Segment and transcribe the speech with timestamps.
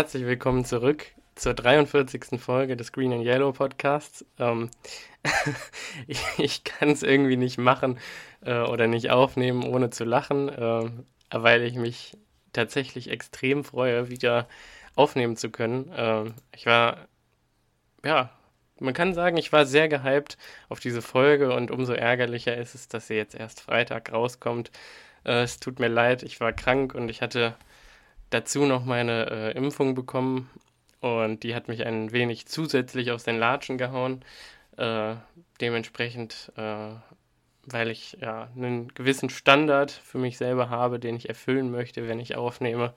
[0.00, 2.40] Herzlich willkommen zurück zur 43.
[2.40, 4.24] Folge des Green and Yellow Podcasts.
[4.38, 4.70] Ähm,
[6.06, 7.98] ich, ich kann es irgendwie nicht machen
[8.40, 10.90] äh, oder nicht aufnehmen, ohne zu lachen, äh,
[11.30, 12.16] weil ich mich
[12.54, 14.48] tatsächlich extrem freue, wieder
[14.96, 15.92] aufnehmen zu können.
[15.92, 17.06] Äh, ich war,
[18.02, 18.30] ja,
[18.78, 20.38] man kann sagen, ich war sehr gehypt
[20.70, 24.70] auf diese Folge und umso ärgerlicher ist es, dass sie jetzt erst Freitag rauskommt.
[25.24, 27.54] Äh, es tut mir leid, ich war krank und ich hatte
[28.30, 30.48] dazu noch meine äh, Impfung bekommen
[31.00, 34.24] und die hat mich ein wenig zusätzlich aus den Latschen gehauen.
[34.76, 35.16] Äh,
[35.60, 36.90] dementsprechend, äh,
[37.66, 42.20] weil ich ja einen gewissen Standard für mich selber habe, den ich erfüllen möchte, wenn
[42.20, 42.94] ich aufnehme,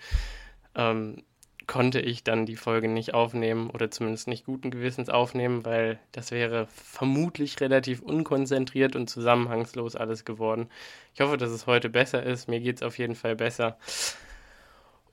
[0.75, 1.23] ähm,
[1.65, 6.31] konnte ich dann die Folge nicht aufnehmen oder zumindest nicht guten Gewissens aufnehmen, weil das
[6.31, 10.69] wäre vermutlich relativ unkonzentriert und zusammenhangslos alles geworden.
[11.13, 12.49] Ich hoffe, dass es heute besser ist.
[12.49, 13.77] Mir geht es auf jeden Fall besser.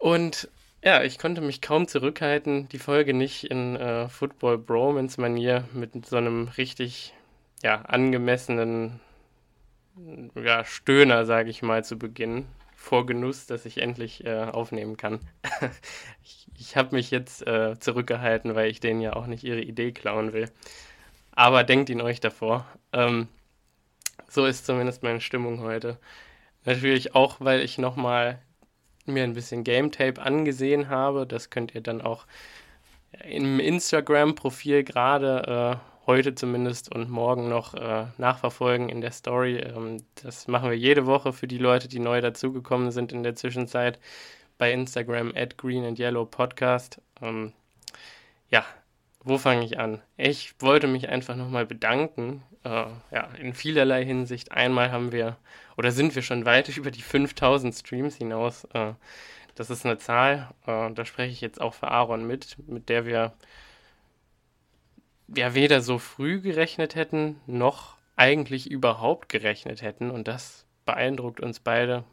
[0.00, 0.48] Und
[0.82, 6.06] ja, ich konnte mich kaum zurückhalten, die Folge nicht in äh, Football Bromance Manier mit
[6.06, 7.12] so einem richtig
[7.62, 8.98] ja, angemessenen
[10.34, 12.46] ja, Stöhner, sage ich mal, zu beginnen.
[12.74, 15.20] Vor Genuss, dass ich endlich äh, aufnehmen kann.
[16.24, 19.92] ich ich habe mich jetzt äh, zurückgehalten, weil ich denen ja auch nicht ihre Idee
[19.92, 20.50] klauen will.
[21.32, 22.66] Aber denkt ihn euch davor.
[22.94, 23.28] Ähm,
[24.28, 25.98] so ist zumindest meine Stimmung heute.
[26.64, 28.40] Natürlich auch, weil ich nochmal
[29.12, 31.26] mir ein bisschen Game Tape angesehen habe.
[31.26, 32.26] Das könnt ihr dann auch
[33.24, 39.58] im Instagram-Profil gerade äh, heute zumindest und morgen noch äh, nachverfolgen in der Story.
[39.58, 43.34] Ähm, das machen wir jede Woche für die Leute, die neu dazugekommen sind in der
[43.34, 43.98] Zwischenzeit
[44.58, 47.00] bei Instagram at Green and Yellow Podcast.
[47.22, 47.52] Ähm,
[48.50, 48.64] ja,
[49.22, 50.02] wo fange ich an?
[50.16, 52.42] Ich wollte mich einfach nochmal bedanken.
[52.64, 54.52] Äh, ja, in vielerlei Hinsicht.
[54.52, 55.36] Einmal haben wir
[55.76, 58.64] oder sind wir schon weit über die 5000 Streams hinaus.
[58.72, 58.94] Äh,
[59.54, 63.04] das ist eine Zahl, äh, da spreche ich jetzt auch für Aaron mit, mit der
[63.04, 63.32] wir
[65.28, 70.10] ja weder so früh gerechnet hätten, noch eigentlich überhaupt gerechnet hätten.
[70.10, 72.04] Und das beeindruckt uns beide,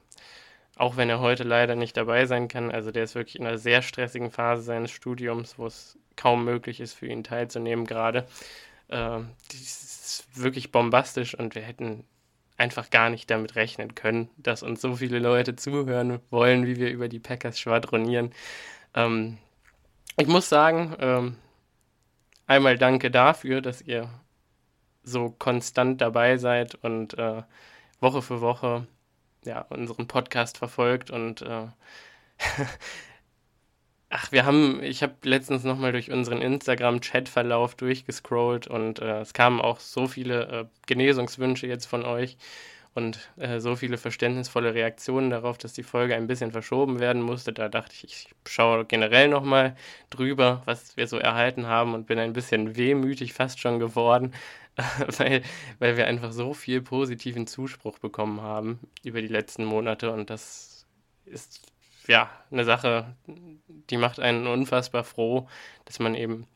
[0.77, 2.71] auch wenn er heute leider nicht dabei sein kann.
[2.71, 6.79] Also der ist wirklich in einer sehr stressigen Phase seines Studiums, wo es kaum möglich
[6.79, 8.27] ist, für ihn teilzunehmen gerade.
[8.89, 9.19] Äh,
[9.51, 12.05] das ist wirklich bombastisch und wir hätten
[12.57, 16.89] einfach gar nicht damit rechnen können, dass uns so viele Leute zuhören wollen, wie wir
[16.89, 18.31] über die Packers schwadronieren.
[18.95, 19.37] Ähm,
[20.17, 21.35] ich muss sagen, ähm,
[22.47, 24.09] einmal danke dafür, dass ihr
[25.03, 27.43] so konstant dabei seid und äh,
[27.99, 28.87] Woche für Woche
[29.45, 31.67] ja, unseren Podcast verfolgt und äh,
[34.09, 39.59] Ach, wir haben, ich habe letztens nochmal durch unseren Instagram-Chat-Verlauf durchgescrollt und äh, es kamen
[39.59, 42.37] auch so viele äh, Genesungswünsche jetzt von euch
[42.93, 47.51] und äh, so viele verständnisvolle Reaktionen darauf, dass die Folge ein bisschen verschoben werden musste.
[47.51, 49.75] Da dachte ich, ich schaue generell nochmal
[50.09, 54.33] drüber, was wir so erhalten haben und bin ein bisschen wehmütig fast schon geworden,
[55.17, 55.43] weil,
[55.79, 60.85] weil wir einfach so viel positiven Zuspruch bekommen haben über die letzten Monate und das
[61.25, 61.61] ist
[62.07, 63.15] ja, eine Sache,
[63.89, 65.47] die macht einen unfassbar froh,
[65.85, 66.47] dass man eben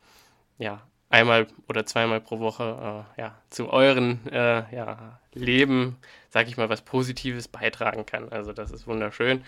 [0.58, 5.98] ja einmal oder zweimal pro Woche äh, ja, zu euren äh, ja, Leben,
[6.30, 8.30] sag ich mal, was Positives beitragen kann.
[8.30, 9.44] Also das ist wunderschön.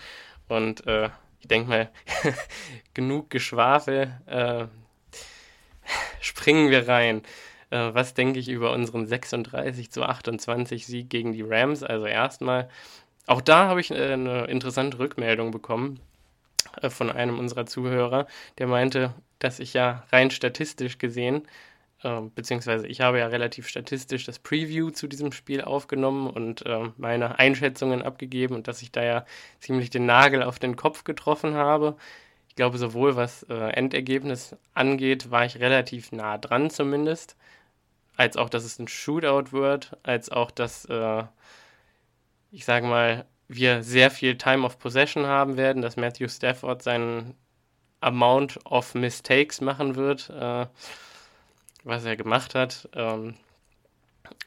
[0.47, 1.09] Und äh,
[1.39, 1.89] ich denke mal,
[2.93, 4.65] genug Geschwafel, äh,
[6.21, 7.23] springen wir rein.
[7.69, 11.83] Äh, was denke ich über unseren 36 zu 28 Sieg gegen die Rams?
[11.83, 12.69] Also erstmal
[13.27, 15.99] auch da habe ich äh, eine interessante Rückmeldung bekommen
[16.81, 18.27] äh, von einem unserer Zuhörer,
[18.57, 21.47] der meinte, dass ich ja rein statistisch gesehen,
[22.03, 26.63] äh, beziehungsweise ich habe ja relativ statistisch das Preview zu diesem Spiel aufgenommen und
[26.97, 29.25] meine Einschätzungen abgegeben und dass ich da ja
[29.59, 31.97] ziemlich den Nagel auf den Kopf getroffen habe.
[32.55, 37.35] Ich glaube, sowohl was Endergebnis angeht, war ich relativ nah dran zumindest,
[38.15, 40.87] als auch, dass es ein Shootout wird, als auch, dass
[42.51, 47.35] ich sage mal, wir sehr viel Time of Possession haben werden, dass Matthew Stafford seinen
[47.99, 50.65] Amount of Mistakes machen wird, äh,
[51.83, 52.87] was er gemacht hat.
[52.93, 53.35] Ähm,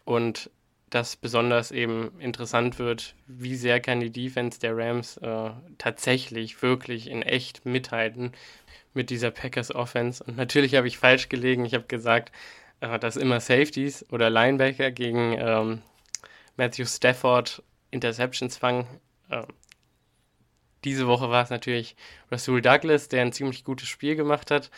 [0.05, 0.51] und
[0.91, 7.09] dass besonders eben interessant wird, wie sehr kann die Defense der Rams äh, tatsächlich wirklich
[7.09, 8.33] in echt mithalten
[8.95, 10.23] mit dieser Packers Offense.
[10.25, 11.65] Und natürlich habe ich falsch gelegen.
[11.65, 12.33] Ich habe gesagt,
[12.81, 15.83] äh, dass immer Safeties oder Linebacker gegen ähm,
[16.57, 18.87] Matthew Stafford Interceptions fangen.
[19.31, 19.47] Ähm,
[20.85, 21.97] diese Woche war es natürlich
[22.31, 24.71] Rasul Douglas, der ein ziemlich gutes Spiel gemacht hat.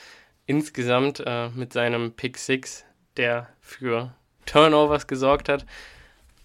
[0.47, 2.85] Insgesamt äh, mit seinem Pick 6,
[3.17, 4.15] der für
[4.47, 5.67] Turnovers gesorgt hat.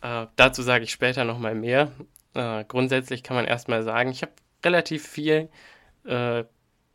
[0.06, 1.92] Äh, dazu sage ich später nochmal mehr.
[2.36, 5.50] Äh, grundsätzlich kann man erstmal sagen, ich habe relativ viel
[6.06, 6.44] äh,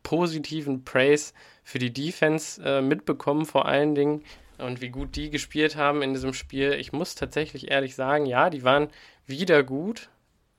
[0.04, 1.32] positiven Praise
[1.64, 4.22] für die Defense äh, mitbekommen, vor allen Dingen.
[4.58, 6.74] Und wie gut die gespielt haben in diesem Spiel.
[6.74, 8.88] Ich muss tatsächlich ehrlich sagen, ja, die waren
[9.26, 10.08] wieder gut.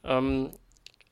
[0.03, 0.49] Ähm,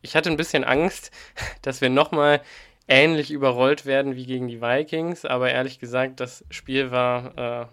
[0.01, 1.11] ich hatte ein bisschen Angst,
[1.61, 2.41] dass wir nochmal
[2.87, 7.65] ähnlich überrollt werden wie gegen die Vikings, aber ehrlich gesagt, das Spiel war äh,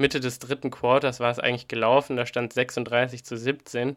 [0.00, 3.96] Mitte des dritten Quarters war es eigentlich gelaufen, da stand 36 zu 17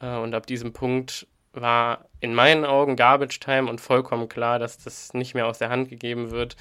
[0.00, 4.78] äh, und ab diesem Punkt war in meinen Augen Garbage Time und vollkommen klar, dass
[4.78, 6.56] das nicht mehr aus der Hand gegeben wird.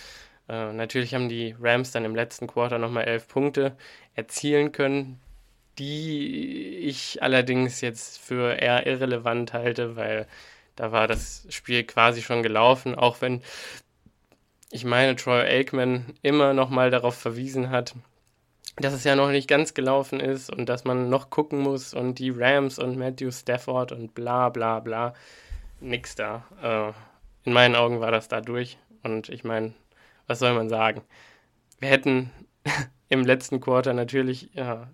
[0.48, 3.76] Äh, natürlich haben die Rams dann im letzten Quarter nochmal elf Punkte
[4.14, 5.20] erzielen können,
[5.80, 10.28] die ich allerdings jetzt für eher irrelevant halte, weil
[10.76, 13.42] da war das Spiel quasi schon gelaufen, auch wenn
[14.72, 17.94] ich meine, Troy Aikman immer noch mal darauf verwiesen hat,
[18.78, 22.20] dass es ja noch nicht ganz gelaufen ist und dass man noch gucken muss und
[22.20, 25.14] die Rams und Matthew Stafford und bla bla bla.
[25.80, 26.46] Nix da.
[26.62, 26.94] Äh,
[27.48, 29.74] in meinen Augen war das da durch und ich meine,
[30.28, 31.02] was soll man sagen?
[31.80, 32.32] Wir hätten
[33.10, 34.88] im letzten Quarter natürlich ja,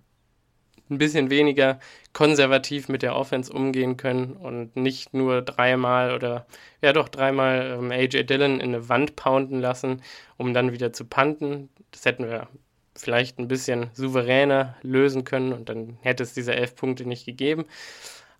[0.89, 1.79] ein bisschen weniger
[2.13, 6.47] konservativ mit der Offense umgehen können und nicht nur dreimal oder
[6.81, 10.01] ja doch dreimal ähm, AJ Dillon in eine Wand pounden lassen,
[10.37, 11.69] um dann wieder zu panten.
[11.91, 12.47] Das hätten wir
[12.95, 17.65] vielleicht ein bisschen souveräner lösen können und dann hätte es diese elf Punkte nicht gegeben.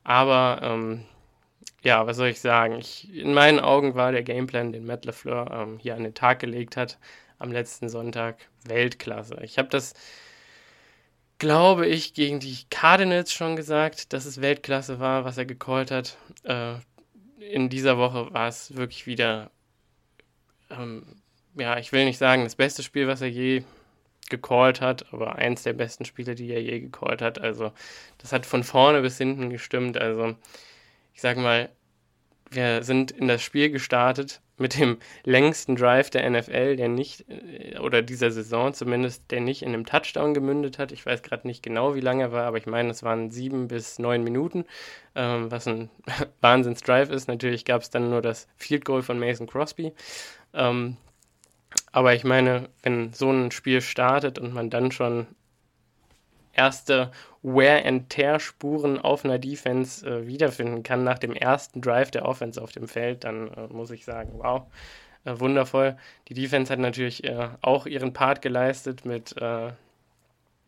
[0.03, 1.05] Aber ähm,
[1.81, 2.77] ja, was soll ich sagen?
[2.79, 6.39] Ich, in meinen Augen war der Gameplan, den Matt LeFleur ähm, hier an den Tag
[6.39, 6.97] gelegt hat,
[7.37, 9.39] am letzten Sonntag Weltklasse.
[9.43, 9.93] Ich habe das
[11.39, 16.17] glaube ich, gegen die Cardinals schon gesagt, dass es Weltklasse war, was er gecallt hat.
[16.43, 16.75] Äh,
[17.39, 19.49] in dieser Woche war es wirklich wieder,
[20.69, 21.21] ähm,
[21.55, 23.63] ja, ich will nicht sagen, das beste Spiel, was er je
[24.29, 27.39] gecallt hat, aber eins der besten Spiele, die er je gecallt hat.
[27.39, 27.71] Also,
[28.17, 29.97] das hat von vorne bis hinten gestimmt.
[29.97, 30.35] Also,
[31.13, 31.69] ich sage mal,
[32.51, 37.77] wir sind in das Spiel gestartet mit dem längsten Drive der NFL, der nicht, äh,
[37.79, 40.91] oder dieser Saison zumindest, der nicht in einem Touchdown gemündet hat.
[40.91, 43.69] Ich weiß gerade nicht genau, wie lange er war, aber ich meine, es waren sieben
[43.69, 44.65] bis neun Minuten,
[45.15, 45.89] ähm, was ein
[46.41, 47.27] Wahnsinns-Drive ist.
[47.27, 49.93] Natürlich gab es dann nur das Field Goal von Mason Crosby.
[50.53, 50.97] Ähm,
[51.91, 55.27] aber ich meine, wenn so ein Spiel startet und man dann schon
[56.53, 57.11] erste
[57.41, 62.87] Wear-and-Tear-Spuren auf einer Defense äh, wiederfinden kann nach dem ersten Drive der Offense auf dem
[62.87, 64.63] Feld, dann äh, muss ich sagen, wow,
[65.25, 65.97] äh, wundervoll.
[66.27, 69.71] Die Defense hat natürlich äh, auch ihren Part geleistet mit äh,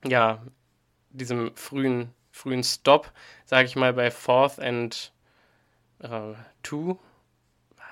[0.06, 0.42] ja,
[1.10, 3.12] diesem frühen, frühen Stop,
[3.46, 5.12] sage ich mal, bei Fourth and
[6.00, 6.34] äh,
[6.64, 6.98] Two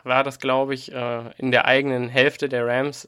[0.04, 3.08] war das, glaube ich, in der eigenen Hälfte der Rams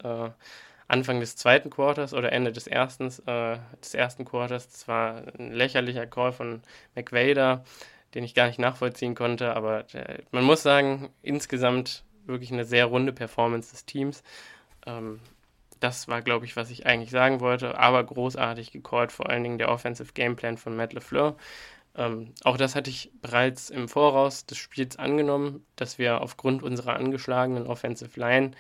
[0.92, 4.70] Anfang des zweiten Quarters oder Ende des ersten, äh, des ersten Quarters.
[4.70, 6.62] Das war ein lächerlicher Call von
[6.96, 7.64] McVader,
[8.14, 9.56] den ich gar nicht nachvollziehen konnte.
[9.56, 14.22] Aber äh, man muss sagen, insgesamt wirklich eine sehr runde Performance des Teams.
[14.86, 15.22] Ähm,
[15.80, 17.78] das war, glaube ich, was ich eigentlich sagen wollte.
[17.78, 21.38] Aber großartig gecallt, vor allen Dingen der Offensive Gameplan von Matt LeFleur.
[21.96, 26.96] Ähm, auch das hatte ich bereits im Voraus des Spiels angenommen, dass wir aufgrund unserer
[26.96, 28.52] angeschlagenen Offensive Line,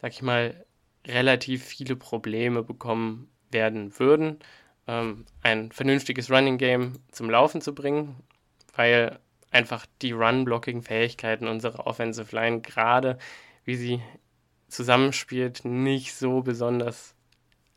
[0.00, 0.64] sag ich mal,
[1.06, 4.38] relativ viele Probleme bekommen werden würden,
[4.86, 8.16] ähm, ein vernünftiges Running Game zum Laufen zu bringen,
[8.74, 9.18] weil
[9.50, 13.18] einfach die Run-Blocking-Fähigkeiten unserer Offensive Line gerade,
[13.64, 14.02] wie sie
[14.68, 17.14] zusammenspielt, nicht so besonders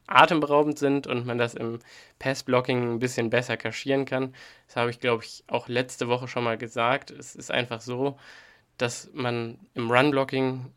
[0.07, 1.79] atemberaubend sind und man das im
[2.19, 4.33] Pass-Blocking ein bisschen besser kaschieren kann.
[4.67, 7.11] Das habe ich, glaube ich, auch letzte Woche schon mal gesagt.
[7.11, 8.17] Es ist einfach so,
[8.77, 10.71] dass man im Run-Blocking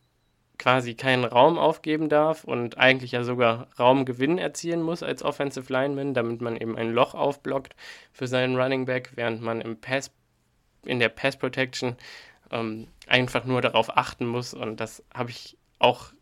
[0.61, 6.13] quasi keinen Raum aufgeben darf und eigentlich ja sogar Raumgewinn erzielen muss als Offensive Lineman,
[6.13, 7.75] damit man eben ein Loch aufblockt
[8.13, 10.11] für seinen Running Back, während man im Pass,
[10.85, 11.97] in der Pass Protection
[12.51, 14.53] ähm, einfach nur darauf achten muss.
[14.53, 16.13] Und das habe ich auch,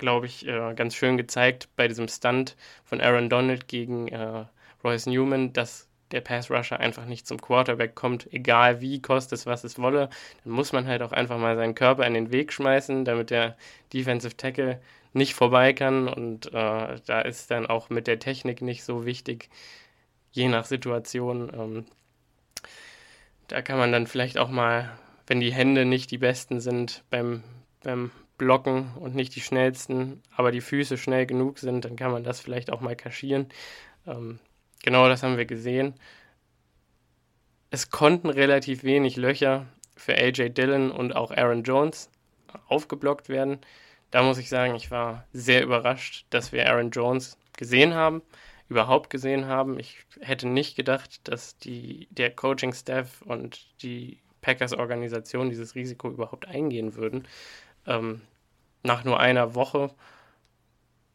[0.00, 4.44] glaube ich, äh, ganz schön gezeigt bei diesem Stunt von Aaron Donald gegen äh,
[4.82, 9.46] Royce Newman, dass der Pass Rusher einfach nicht zum Quarterback kommt, egal wie, kostet es,
[9.46, 10.10] was es wolle,
[10.44, 13.56] dann muss man halt auch einfach mal seinen Körper in den Weg schmeißen, damit der
[13.92, 14.80] Defensive Tackle
[15.12, 16.08] nicht vorbei kann.
[16.08, 19.50] Und äh, da ist dann auch mit der Technik nicht so wichtig,
[20.32, 21.52] je nach Situation.
[21.54, 21.86] Ähm,
[23.48, 24.90] da kann man dann vielleicht auch mal,
[25.26, 27.42] wenn die Hände nicht die besten sind beim,
[27.82, 32.24] beim Blocken und nicht die schnellsten, aber die Füße schnell genug sind, dann kann man
[32.24, 33.46] das vielleicht auch mal kaschieren.
[34.06, 34.40] Ähm,
[34.82, 35.94] Genau das haben wir gesehen.
[37.70, 39.66] Es konnten relativ wenig Löcher
[39.96, 42.10] für AJ Dillon und auch Aaron Jones
[42.66, 43.58] aufgeblockt werden.
[44.10, 48.22] Da muss ich sagen, ich war sehr überrascht, dass wir Aaron Jones gesehen haben,
[48.68, 49.78] überhaupt gesehen haben.
[49.78, 56.96] Ich hätte nicht gedacht, dass die, der Coaching-Staff und die Packers-Organisation dieses Risiko überhaupt eingehen
[56.96, 57.28] würden.
[57.86, 58.22] Ähm,
[58.82, 59.90] nach nur einer Woche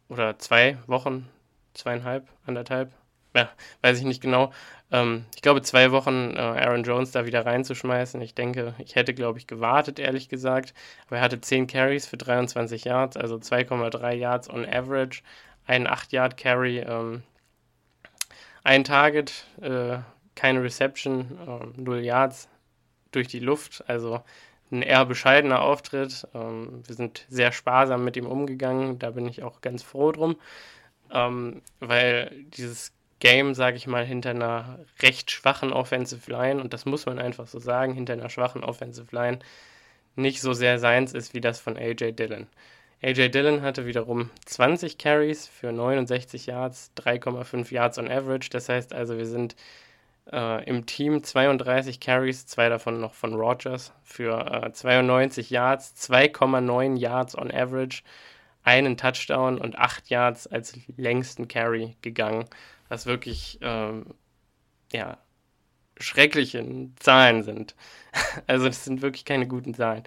[0.10, 1.28] oder zwei Wochen,
[1.74, 2.92] zweieinhalb, anderthalb,
[3.36, 3.50] ja,
[3.82, 4.52] weiß ich nicht genau.
[4.92, 8.22] Ähm, ich glaube, zwei Wochen äh, Aaron Jones da wieder reinzuschmeißen.
[8.22, 10.74] Ich denke, ich hätte, glaube ich, gewartet, ehrlich gesagt.
[11.08, 15.22] Aber er hatte 10 Carries für 23 Yards, also 2,3 Yards on average,
[15.68, 17.24] ein 8-Yard-Carry, ähm,
[18.64, 19.98] ein Target, äh,
[20.36, 22.48] keine Reception, äh, 0 Yards
[23.12, 23.84] durch die Luft.
[23.88, 24.24] Also
[24.72, 26.28] ein eher bescheidener Auftritt.
[26.34, 29.00] Ähm, wir sind sehr sparsam mit ihm umgegangen.
[29.00, 30.38] Da bin ich auch ganz froh drum,
[31.12, 36.86] ähm, weil dieses Game, sage ich mal, hinter einer recht schwachen Offensive Line, und das
[36.86, 39.40] muss man einfach so sagen, hinter einer schwachen Offensive Line
[40.16, 42.48] nicht so sehr seins ist wie das von AJ Dillon.
[43.02, 48.50] AJ Dillon hatte wiederum 20 Carries für 69 Yards, 3,5 Yards on average.
[48.50, 49.56] Das heißt also, wir sind
[50.32, 56.98] äh, im Team 32 Carries, zwei davon noch von Rogers für äh, 92 Yards, 2,9
[56.98, 58.04] Yards on average,
[58.64, 62.46] einen Touchdown und 8 Yards als längsten Carry gegangen,
[62.90, 64.08] was wirklich ähm,
[64.92, 65.18] ja,
[65.98, 66.66] schreckliche
[67.00, 67.76] Zahlen sind.
[68.48, 70.04] also das sind wirklich keine guten Zahlen.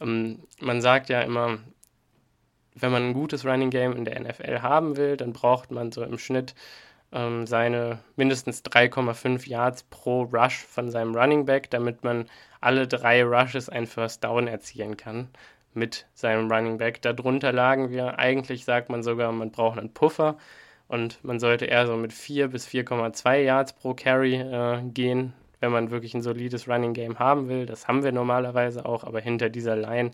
[0.00, 1.58] Ähm, man sagt ja immer,
[2.74, 6.02] wenn man ein gutes Running Game in der NFL haben will, dann braucht man so
[6.02, 6.54] im Schnitt
[7.12, 12.26] ähm, seine mindestens 3,5 Yards pro Rush von seinem Running Back, damit man
[12.60, 15.28] alle drei Rushes ein First Down erzielen kann
[15.74, 17.02] mit seinem Running Back.
[17.02, 18.18] Darunter lagen wir.
[18.18, 20.36] Eigentlich sagt man sogar, man braucht einen Puffer
[20.88, 25.72] und man sollte eher so mit 4 bis 4,2 Yards pro Carry äh, gehen, wenn
[25.72, 27.66] man wirklich ein solides Running Game haben will.
[27.66, 30.10] Das haben wir normalerweise auch, aber hinter dieser Line,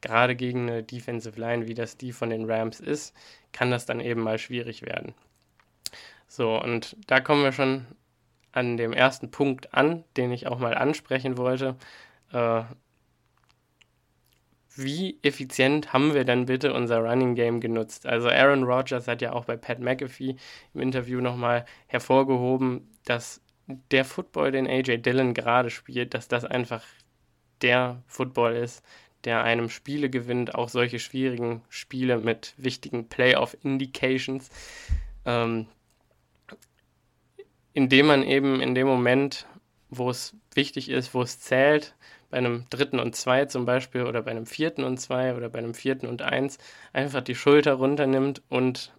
[0.00, 3.14] gerade gegen eine Defensive Line, wie das die von den Rams ist,
[3.52, 5.14] kann das dann eben mal schwierig werden.
[6.36, 7.86] So, und da kommen wir schon
[8.52, 11.76] an dem ersten Punkt an, den ich auch mal ansprechen wollte.
[12.30, 12.64] Äh,
[14.74, 18.04] wie effizient haben wir denn bitte unser Running Game genutzt?
[18.04, 20.36] Also Aaron Rodgers hat ja auch bei Pat McAfee
[20.74, 23.40] im Interview nochmal hervorgehoben, dass
[23.90, 26.84] der Football, den AJ Dillon gerade spielt, dass das einfach
[27.62, 28.84] der Football ist,
[29.24, 34.50] der einem Spiele gewinnt, auch solche schwierigen Spiele mit wichtigen Playoff-Indications.
[35.24, 35.66] Ähm,
[37.76, 39.46] indem man eben in dem Moment,
[39.90, 41.94] wo es wichtig ist, wo es zählt,
[42.30, 45.58] bei einem dritten und zwei zum Beispiel oder bei einem vierten und zwei oder bei
[45.58, 46.56] einem vierten und eins
[46.94, 48.94] einfach die Schulter runternimmt und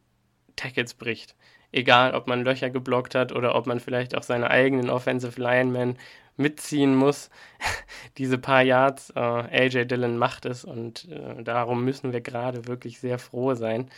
[0.56, 1.36] Tackles bricht.
[1.72, 5.98] Egal, ob man Löcher geblockt hat oder ob man vielleicht auch seine eigenen Offensive Linemen
[6.36, 7.32] mitziehen muss.
[8.20, 13.00] Diese paar Yards, äh, AJ Dillon macht es und äh, darum müssen wir gerade wirklich
[13.00, 13.90] sehr froh sein,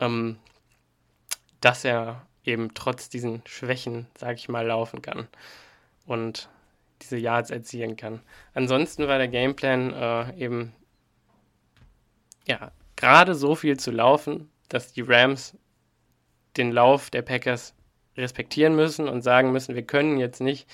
[0.00, 0.36] ähm,
[1.62, 5.28] dass er eben trotz diesen Schwächen, sag ich mal, laufen kann
[6.06, 6.48] und
[7.02, 8.20] diese Yards erzielen kann.
[8.54, 10.72] Ansonsten war der Gameplan äh, eben
[12.46, 15.56] ja gerade so viel zu laufen, dass die Rams
[16.56, 17.74] den Lauf der Packers
[18.16, 20.68] respektieren müssen und sagen müssen, wir können jetzt nicht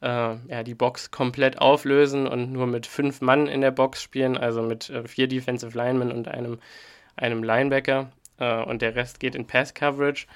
[0.00, 4.36] äh, ja, die Box komplett auflösen und nur mit fünf Mann in der Box spielen,
[4.36, 6.60] also mit äh, vier Defensive Linemen und einem,
[7.16, 10.26] einem Linebacker äh, und der Rest geht in Pass Coverage.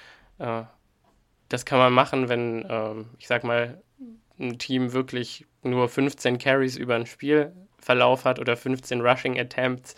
[1.48, 3.82] Das kann man machen, wenn, ähm, ich sag mal,
[4.38, 9.94] ein Team wirklich nur 15 Carries über ein Spielverlauf hat oder 15 Rushing Attempts.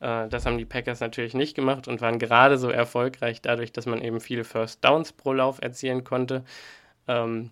[0.00, 3.86] Äh, das haben die Packers natürlich nicht gemacht und waren gerade so erfolgreich dadurch, dass
[3.86, 6.44] man eben viele First Downs pro Lauf erzielen konnte,
[7.08, 7.50] ähm,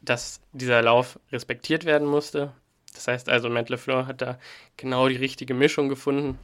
[0.00, 2.52] dass dieser Lauf respektiert werden musste.
[2.94, 4.38] Das heißt also, Matt LeFleur hat da
[4.76, 6.38] genau die richtige Mischung gefunden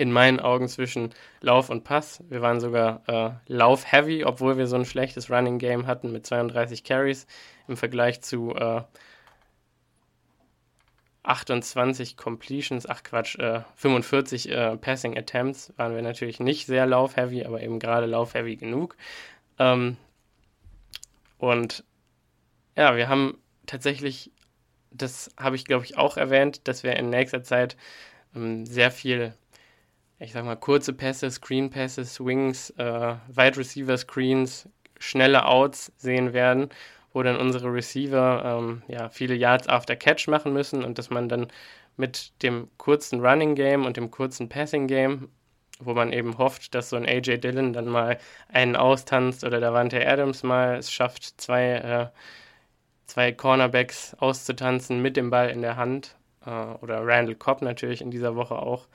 [0.00, 1.10] in meinen Augen zwischen
[1.42, 2.24] Lauf und Pass.
[2.30, 6.84] Wir waren sogar äh, Lauf-heavy, obwohl wir so ein schlechtes Running Game hatten mit 32
[6.84, 7.26] Carries
[7.68, 8.80] im Vergleich zu äh,
[11.22, 17.44] 28 Completions, ach Quatsch, äh, 45 äh, Passing Attempts waren wir natürlich nicht sehr Lauf-heavy,
[17.44, 18.96] aber eben gerade Lauf-heavy genug.
[19.58, 19.98] Ähm,
[21.36, 21.84] und
[22.74, 24.32] ja, wir haben tatsächlich,
[24.92, 27.76] das habe ich glaube ich auch erwähnt, dass wir in nächster Zeit
[28.34, 29.34] ähm, sehr viel
[30.20, 36.34] ich sag mal, kurze Pässe, Screen Pässe, Swings, äh, Wide Receiver Screens, schnelle Outs sehen
[36.34, 36.68] werden,
[37.12, 41.28] wo dann unsere Receiver ähm, ja, viele Yards after Catch machen müssen und dass man
[41.28, 41.48] dann
[41.96, 45.30] mit dem kurzen Running Game und dem kurzen Passing Game,
[45.80, 50.06] wo man eben hofft, dass so ein AJ Dillon dann mal einen austanzt oder Davante
[50.06, 52.06] Adams mal es schafft, zwei, äh,
[53.06, 58.10] zwei Cornerbacks auszutanzen mit dem Ball in der Hand äh, oder Randall Cobb natürlich in
[58.10, 58.86] dieser Woche auch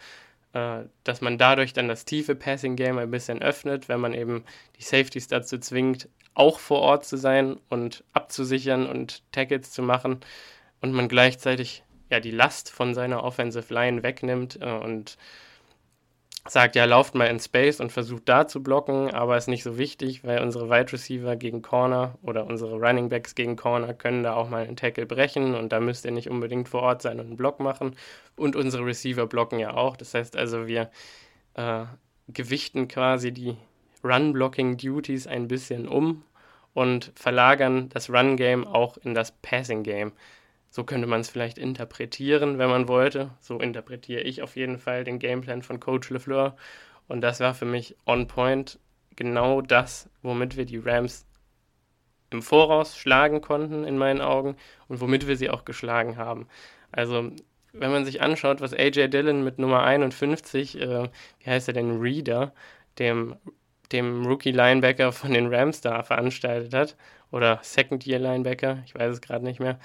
[1.04, 4.46] dass man dadurch dann das tiefe Passing-Game ein bisschen öffnet, wenn man eben
[4.78, 10.22] die Safeties dazu zwingt, auch vor Ort zu sein und abzusichern und Tackles zu machen
[10.80, 15.18] und man gleichzeitig ja die Last von seiner Offensive Line wegnimmt äh, und
[16.48, 19.78] sagt, ja, lauft mal in Space und versucht da zu blocken, aber ist nicht so
[19.78, 24.36] wichtig, weil unsere Wide Receiver gegen Corner oder unsere Running Backs gegen Corner können da
[24.36, 27.28] auch mal einen Tackle brechen und da müsst ihr nicht unbedingt vor Ort sein und
[27.28, 27.96] einen Block machen.
[28.36, 29.98] Und unsere Receiver blocken ja auch.
[29.98, 30.92] Das heißt also, wir
[31.56, 31.86] äh,
[32.28, 33.58] gewichten quasi die
[34.04, 36.24] Run-Blocking-Duties ein bisschen um
[36.76, 40.12] und verlagern das Run-Game auch in das Passing-Game.
[40.76, 43.30] So könnte man es vielleicht interpretieren, wenn man wollte.
[43.40, 46.58] So interpretiere ich auf jeden Fall den Gameplan von Coach LeFleur.
[47.08, 48.78] Und das war für mich on point
[49.16, 51.26] genau das, womit wir die Rams
[52.30, 54.58] im Voraus schlagen konnten, in meinen Augen,
[54.90, 56.50] und womit wir sie auch geschlagen haben.
[56.92, 57.32] Also,
[57.72, 61.08] wenn man sich anschaut, was AJ Dillon mit Nummer 51, äh,
[61.40, 62.54] wie heißt er denn, Reader,
[63.00, 63.38] dem,
[63.94, 66.98] dem Rookie-Linebacker von den Rams da veranstaltet hat,
[67.32, 69.80] oder Second-Year-Linebacker, ich weiß es gerade nicht mehr,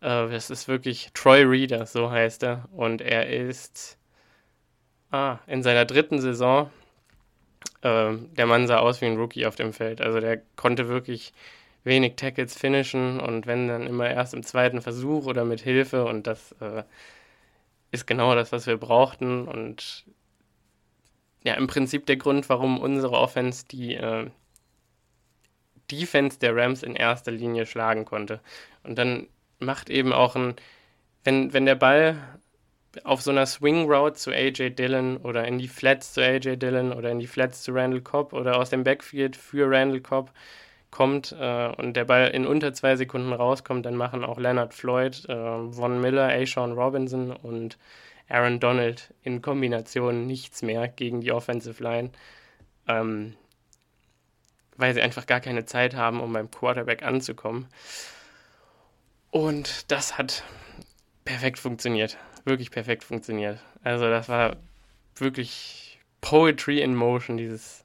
[0.00, 2.68] das ist wirklich Troy Reader, so heißt er.
[2.72, 3.98] Und er ist
[5.10, 6.70] ah, in seiner dritten Saison.
[7.82, 10.00] Äh, der Mann sah aus wie ein Rookie auf dem Feld.
[10.00, 11.32] Also der konnte wirklich
[11.84, 16.04] wenig Tackles finishen und wenn dann immer erst im zweiten Versuch oder mit Hilfe.
[16.04, 16.82] Und das äh,
[17.90, 19.46] ist genau das, was wir brauchten.
[19.48, 20.04] Und
[21.42, 24.30] ja, im Prinzip der Grund, warum unsere Offense die äh,
[25.90, 28.40] Defense der Rams in erster Linie schlagen konnte.
[28.82, 30.54] Und dann macht eben auch ein,
[31.24, 32.16] wenn, wenn der Ball
[33.04, 36.92] auf so einer Swing Route zu AJ Dillon oder in die Flats zu AJ Dillon
[36.92, 40.32] oder in die Flats zu Randall Cobb oder aus dem Backfield für Randall Cobb
[40.90, 45.28] kommt äh, und der Ball in unter zwei Sekunden rauskommt, dann machen auch Leonard Floyd,
[45.28, 47.76] äh, Von Miller, Ashawn Robinson und
[48.28, 52.10] Aaron Donald in Kombination nichts mehr gegen die Offensive Line,
[52.88, 53.34] ähm,
[54.76, 57.66] weil sie einfach gar keine Zeit haben, um beim Quarterback anzukommen.
[59.36, 60.44] Und das hat
[61.26, 62.16] perfekt funktioniert.
[62.46, 63.58] Wirklich perfekt funktioniert.
[63.84, 64.56] Also das war
[65.14, 67.84] wirklich Poetry in Motion, dieses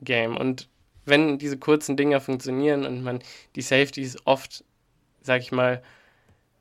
[0.00, 0.36] Game.
[0.36, 0.68] Und
[1.04, 3.20] wenn diese kurzen Dinger funktionieren und man
[3.54, 4.64] die Safeties oft,
[5.20, 5.84] sag ich mal,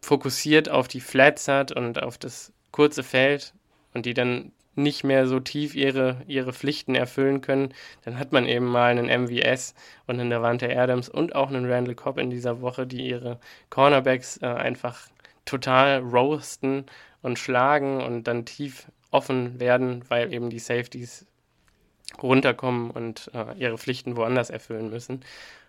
[0.01, 3.55] fokussiert auf die Flats hat und auf das kurze Feld
[3.95, 8.45] und die dann nicht mehr so tief ihre, ihre Pflichten erfüllen können, dann hat man
[8.45, 9.73] eben mal einen MVS
[10.05, 14.37] und einen Davante Adams und auch einen Randall Cobb in dieser Woche, die ihre Cornerbacks
[14.41, 15.07] äh, einfach
[15.45, 16.85] total roasten
[17.21, 21.25] und schlagen und dann tief offen werden, weil eben die Safeties
[22.21, 25.21] runterkommen und äh, ihre Pflichten woanders erfüllen müssen.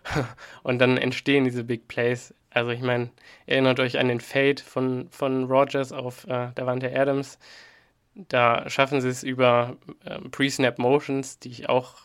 [0.63, 2.33] und dann entstehen diese Big Plays.
[2.51, 3.09] Also ich meine,
[3.45, 7.37] erinnert euch an den Fade von, von Rogers auf äh, Davante Adams
[8.27, 11.95] da schaffen sie es über ähm, Pre-Snap Motions, die ich auch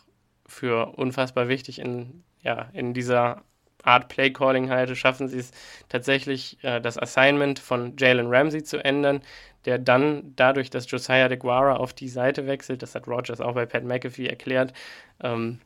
[0.47, 3.43] für unfassbar wichtig in, ja, in dieser
[3.83, 5.51] Art Play Calling halte, schaffen sie es
[5.89, 9.21] tatsächlich, äh, das Assignment von Jalen Ramsey zu ändern,
[9.65, 13.65] der dann dadurch, dass Josiah DeGuara auf die Seite wechselt, das hat Rogers auch bei
[13.65, 14.73] Pat McAfee erklärt,
[15.21, 15.59] ähm,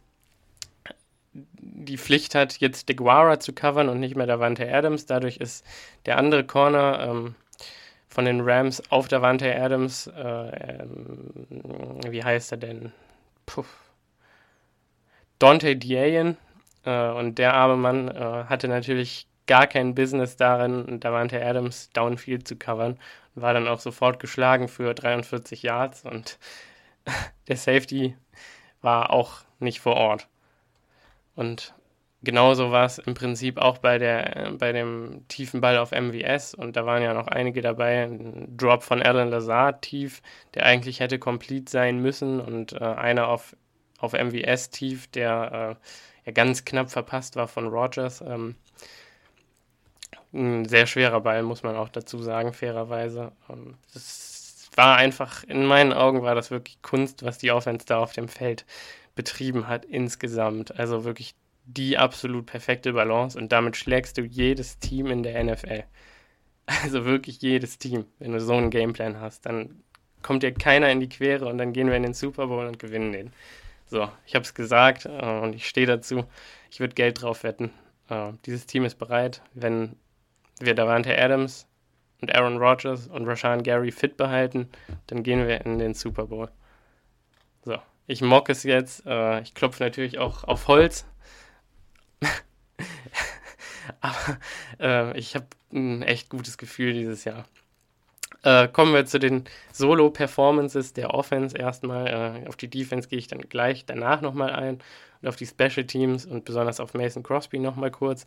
[1.33, 5.05] die Pflicht hat, jetzt DeGuara zu covern und nicht mehr Davante Adams.
[5.05, 5.65] Dadurch ist
[6.05, 7.35] der andere Corner, ähm,
[8.09, 12.91] von den Rams auf der Wante Adams, äh, ähm, wie heißt er denn?
[13.45, 13.65] Puh.
[15.37, 16.37] Dante Diayen.
[16.85, 22.47] Äh, und der arme Mann äh, hatte natürlich gar kein Business darin, Davante Adams downfield
[22.47, 22.99] zu covern.
[23.35, 26.39] War dann auch sofort geschlagen für 43 Yards und
[27.47, 28.15] der Safety
[28.81, 30.27] war auch nicht vor Ort.
[31.35, 31.73] Und
[32.21, 36.75] genauso war es im Prinzip auch bei, der, bei dem tiefen Ball auf MWS und
[36.75, 38.03] da waren ja noch einige dabei.
[38.03, 40.21] Ein Drop von Alan Lazard tief,
[40.53, 43.55] der eigentlich hätte complete sein müssen und äh, einer auf,
[43.99, 48.21] auf MWS tief, der äh, ja ganz knapp verpasst war von Rogers.
[48.21, 48.55] Ähm,
[50.33, 53.31] ein sehr schwerer Ball, muss man auch dazu sagen, fairerweise.
[53.49, 57.99] Ähm, das war einfach, in meinen Augen war das wirklich Kunst, was die Offense da
[57.99, 58.65] auf dem Feld
[59.15, 60.79] betrieben hat insgesamt.
[60.79, 61.35] Also wirklich
[61.73, 65.83] die absolut perfekte Balance und damit schlägst du jedes Team in der NFL.
[66.83, 68.05] Also wirklich jedes Team.
[68.19, 69.83] Wenn du so einen Gameplan hast, dann
[70.21, 72.77] kommt dir keiner in die Quere und dann gehen wir in den Super Bowl und
[72.77, 73.33] gewinnen den.
[73.87, 76.25] So, ich habe es gesagt äh, und ich stehe dazu.
[76.69, 77.71] Ich würde Geld drauf wetten.
[78.09, 79.95] Äh, dieses Team ist bereit, wenn
[80.59, 81.67] wir Davante Adams
[82.21, 84.69] und Aaron Rodgers und Rashan Gary fit behalten,
[85.07, 86.49] dann gehen wir in den Super Bowl.
[87.63, 89.05] So, ich mock es jetzt.
[89.07, 91.05] Äh, ich klopfe natürlich auch auf Holz.
[94.01, 94.37] Aber
[94.79, 97.45] äh, ich habe ein echt gutes Gefühl dieses Jahr.
[98.43, 102.43] Äh, kommen wir zu den Solo-Performances der Offense erstmal.
[102.45, 104.79] Äh, auf die Defense gehe ich dann gleich danach nochmal ein
[105.21, 108.25] und auf die Special Teams und besonders auf Mason Crosby nochmal kurz.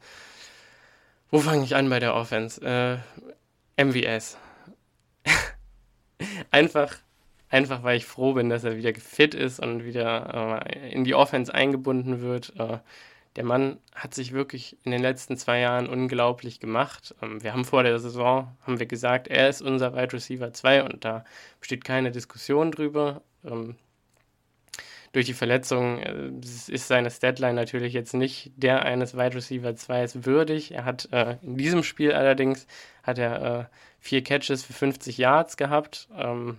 [1.31, 2.61] Wo fange ich an bei der Offense?
[2.61, 4.37] Äh, MVS.
[6.51, 6.95] einfach,
[7.49, 11.15] einfach weil ich froh bin, dass er wieder fit ist und wieder äh, in die
[11.15, 12.53] Offense eingebunden wird.
[13.37, 17.15] Der Mann hat sich wirklich in den letzten zwei Jahren unglaublich gemacht.
[17.23, 20.85] Ähm, wir haben vor der Saison, haben wir gesagt, er ist unser Wide Receiver 2
[20.85, 21.25] und da
[21.61, 23.23] besteht keine Diskussion drüber.
[23.45, 23.77] Ähm,
[25.13, 30.25] durch die Verletzung äh, ist seine Statline natürlich jetzt nicht der eines Wide Receiver 2
[30.25, 30.73] würdig.
[30.73, 32.67] Er hat äh, in diesem Spiel allerdings
[33.03, 33.65] hat er äh,
[34.01, 36.09] vier Catches für 50 Yards gehabt.
[36.17, 36.57] Ähm,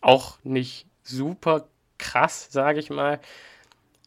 [0.00, 3.20] auch nicht super krass, sage ich mal.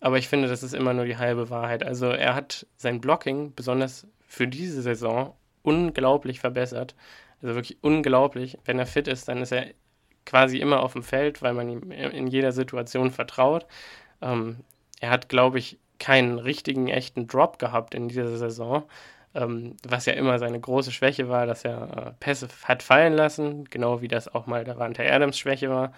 [0.04, 1.82] Aber ich finde, das ist immer nur die halbe Wahrheit.
[1.82, 6.94] Also er hat sein Blocking, besonders für diese Saison, unglaublich verbessert.
[7.42, 8.58] Also wirklich unglaublich.
[8.66, 9.68] Wenn er fit ist, dann ist er
[10.26, 13.66] quasi immer auf dem Feld, weil man ihm in jeder Situation vertraut.
[14.22, 14.58] Ähm,
[15.00, 18.84] er hat, glaube ich, keinen richtigen, echten Drop gehabt in dieser Saison,
[19.34, 23.64] ähm, was ja immer seine große Schwäche war, dass er äh, Pässe hat fallen lassen,
[23.70, 25.94] genau wie das auch mal Davante Adams Schwäche war.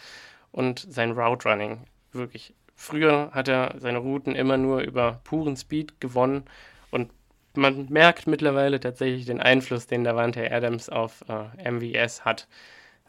[0.51, 5.99] Und sein Route Running, wirklich Früher hat er seine Routen immer nur über puren Speed
[6.01, 6.43] gewonnen
[6.91, 7.11] und
[7.53, 12.47] man merkt mittlerweile tatsächlich den Einfluss, den Davante Adams auf äh, MVS hat.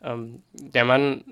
[0.02, 1.24] Ähm, der Mann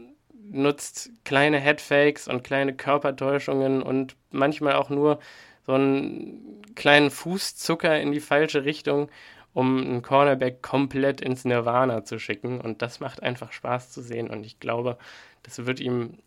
[0.51, 5.21] nutzt kleine Headfakes und kleine Körpertäuschungen und manchmal auch nur
[5.67, 9.09] so einen kleinen Fußzucker in die falsche Richtung,
[9.55, 12.61] um einen Cornerback komplett ins Nirvana zu schicken.
[12.61, 14.29] Und das macht einfach Spaß zu sehen.
[14.29, 14.99] Und ich glaube,
[15.43, 16.19] das wird ihm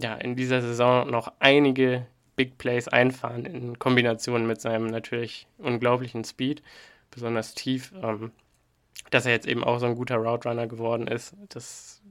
[0.00, 2.06] ja, in dieser Saison noch einige
[2.36, 6.62] Big Plays einfahren in Kombination mit seinem natürlich unglaublichen Speed,
[7.10, 7.92] besonders tief.
[8.00, 8.32] Ähm,
[9.10, 11.34] dass er jetzt eben auch so ein guter Route Runner geworden ist.
[11.48, 12.02] Das,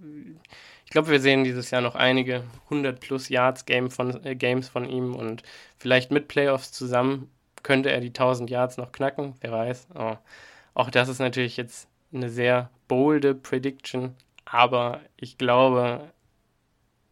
[0.86, 4.70] ich glaube, wir sehen dieses Jahr noch einige 100 plus Yards Game von, äh, Games
[4.70, 5.44] von ihm und
[5.78, 7.30] vielleicht mit Playoffs zusammen
[7.64, 9.88] könnte er die 1000 Yards noch knacken, wer weiß.
[9.96, 10.16] Oh,
[10.74, 16.12] auch das ist natürlich jetzt eine sehr bolde Prediction, aber ich glaube,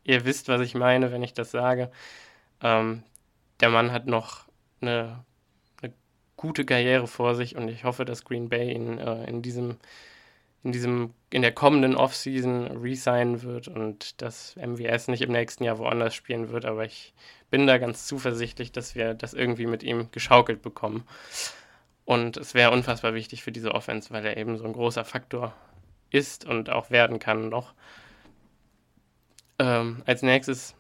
[0.06, 1.92] ihr wisst, was ich meine, wenn ich das sage.
[2.62, 3.04] Ähm,
[3.60, 4.46] der Mann hat noch
[4.82, 5.26] eine,
[5.82, 5.94] eine,
[6.38, 9.78] gute Karriere vor sich und ich hoffe, dass Green Bay ihn äh, in diesem
[10.64, 15.78] in diesem in der kommenden Offseason resignen wird und dass MWS nicht im nächsten Jahr
[15.78, 17.14] woanders spielen wird, aber ich
[17.52, 21.06] bin da ganz zuversichtlich, dass wir das irgendwie mit ihm geschaukelt bekommen.
[22.04, 25.54] Und es wäre unfassbar wichtig für diese Offense, weil er eben so ein großer Faktor
[26.10, 27.74] ist und auch werden kann noch.
[29.60, 30.76] Ähm, als nächstes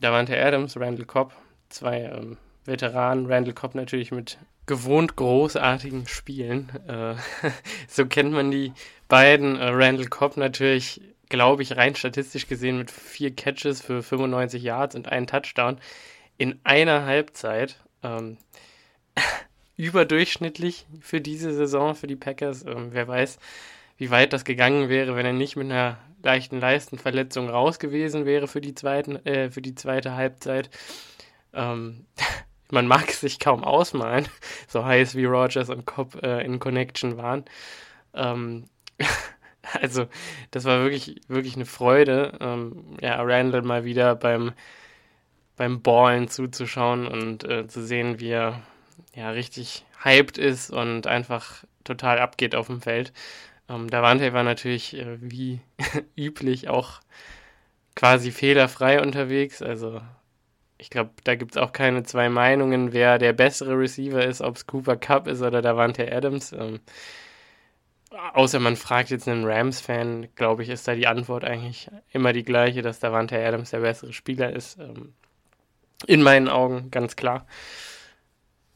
[0.00, 1.32] Davante Adams, Randall Cobb,
[1.68, 3.26] zwei ähm, Veteranen.
[3.26, 6.70] Randall Cobb natürlich mit gewohnt großartigen Spielen.
[6.88, 7.14] Äh,
[7.88, 8.72] so kennt man die
[9.08, 9.56] beiden.
[9.56, 14.94] Äh, Randall Cobb natürlich, glaube ich, rein statistisch gesehen mit vier Catches für 95 Yards
[14.94, 15.78] und einen Touchdown
[16.38, 17.80] in einer Halbzeit.
[18.02, 18.38] Ähm,
[19.76, 22.64] überdurchschnittlich für diese Saison für die Packers.
[22.64, 23.38] Ähm, wer weiß,
[23.96, 28.48] wie weit das gegangen wäre, wenn er nicht mit einer leichten Leistenverletzung raus gewesen wäre
[28.48, 30.70] für die, zweiten, äh, für die zweite Halbzeit.
[31.52, 32.06] Ähm,
[32.70, 34.26] man mag es sich kaum ausmalen,
[34.68, 37.44] so heiß wie Rogers und Cobb äh, in Connection waren.
[38.14, 38.68] Ähm,
[39.80, 40.06] also,
[40.50, 44.52] das war wirklich, wirklich eine Freude, ähm, ja, Randall mal wieder beim,
[45.56, 48.62] beim Ballen zuzuschauen und äh, zu sehen, wie er
[49.14, 53.12] ja richtig hyped ist und einfach total abgeht auf dem Feld.
[53.72, 55.60] Ähm, Davante war natürlich äh, wie
[56.16, 57.00] üblich auch
[57.94, 59.62] quasi fehlerfrei unterwegs.
[59.62, 60.00] Also
[60.78, 64.56] ich glaube, da gibt es auch keine zwei Meinungen, wer der bessere Receiver ist, ob
[64.56, 66.52] es Cooper Cup ist oder Davante Adams.
[66.52, 66.80] Ähm,
[68.34, 72.44] außer man fragt jetzt einen Rams-Fan, glaube ich, ist da die Antwort eigentlich immer die
[72.44, 74.78] gleiche, dass Davante Adams der bessere Spieler ist.
[74.78, 75.14] Ähm,
[76.06, 77.46] in meinen Augen, ganz klar.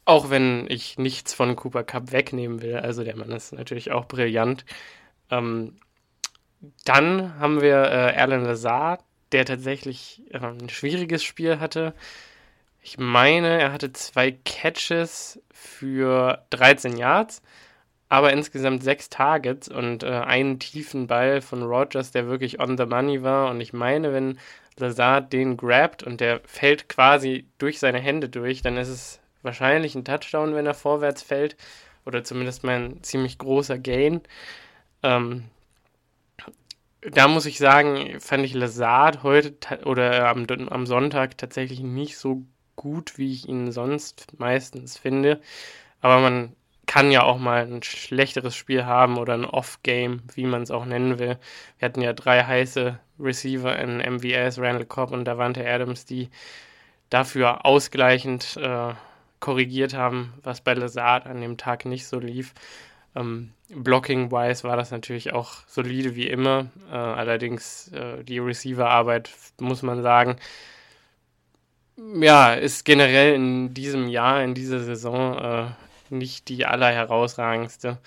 [0.07, 2.77] Auch wenn ich nichts von Cooper Cup wegnehmen will.
[2.77, 4.63] Also der Mann ist natürlich auch brillant.
[5.29, 5.75] Ähm,
[6.85, 9.01] dann haben wir äh, Alan Lazard,
[9.33, 11.93] der tatsächlich äh, ein schwieriges Spiel hatte.
[12.81, 17.41] Ich meine, er hatte zwei Catches für 13 Yards,
[18.07, 22.85] aber insgesamt sechs Targets und äh, einen tiefen Ball von Rogers, der wirklich on the
[22.85, 23.51] money war.
[23.51, 24.39] Und ich meine, wenn
[24.77, 29.95] Lazard den grabt und der fällt quasi durch seine Hände durch, dann ist es wahrscheinlich
[29.95, 31.57] ein Touchdown, wenn er vorwärts fällt.
[32.05, 34.21] Oder zumindest mal ein ziemlich großer Gain.
[35.03, 35.45] Ähm,
[37.01, 39.55] da muss ich sagen, fand ich Lazard heute
[39.85, 42.43] oder am, am Sonntag tatsächlich nicht so
[42.75, 45.41] gut, wie ich ihn sonst meistens finde.
[46.01, 46.55] Aber man
[46.85, 50.85] kann ja auch mal ein schlechteres Spiel haben oder ein Off-Game, wie man es auch
[50.85, 51.37] nennen will.
[51.79, 56.29] Wir hatten ja drei heiße Receiver in MVS, Randall Cobb und Davante Adams, die
[57.09, 58.93] dafür ausgleichend äh,
[59.39, 62.53] korrigiert haben, was bei Lazard an dem Tag nicht so lief.
[63.15, 66.67] Ähm, Blocking-wise war das natürlich auch solide wie immer.
[66.91, 70.37] Äh, allerdings äh, die Receiver-Arbeit, muss man sagen,
[71.97, 75.65] ja, ist generell in diesem Jahr, in dieser Saison äh,
[76.09, 77.97] nicht die allerherausragendste.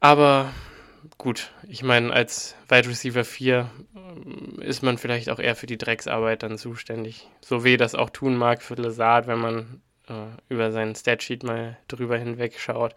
[0.00, 0.52] Aber
[1.18, 5.78] gut, ich meine, als Wide Receiver 4 ähm, ist man vielleicht auch eher für die
[5.78, 7.28] Drecksarbeit dann zuständig.
[7.40, 11.76] So wie das auch tun mag für Lazard, wenn man äh, über seinen Statsheet mal
[11.88, 12.94] drüber hinweg schaut.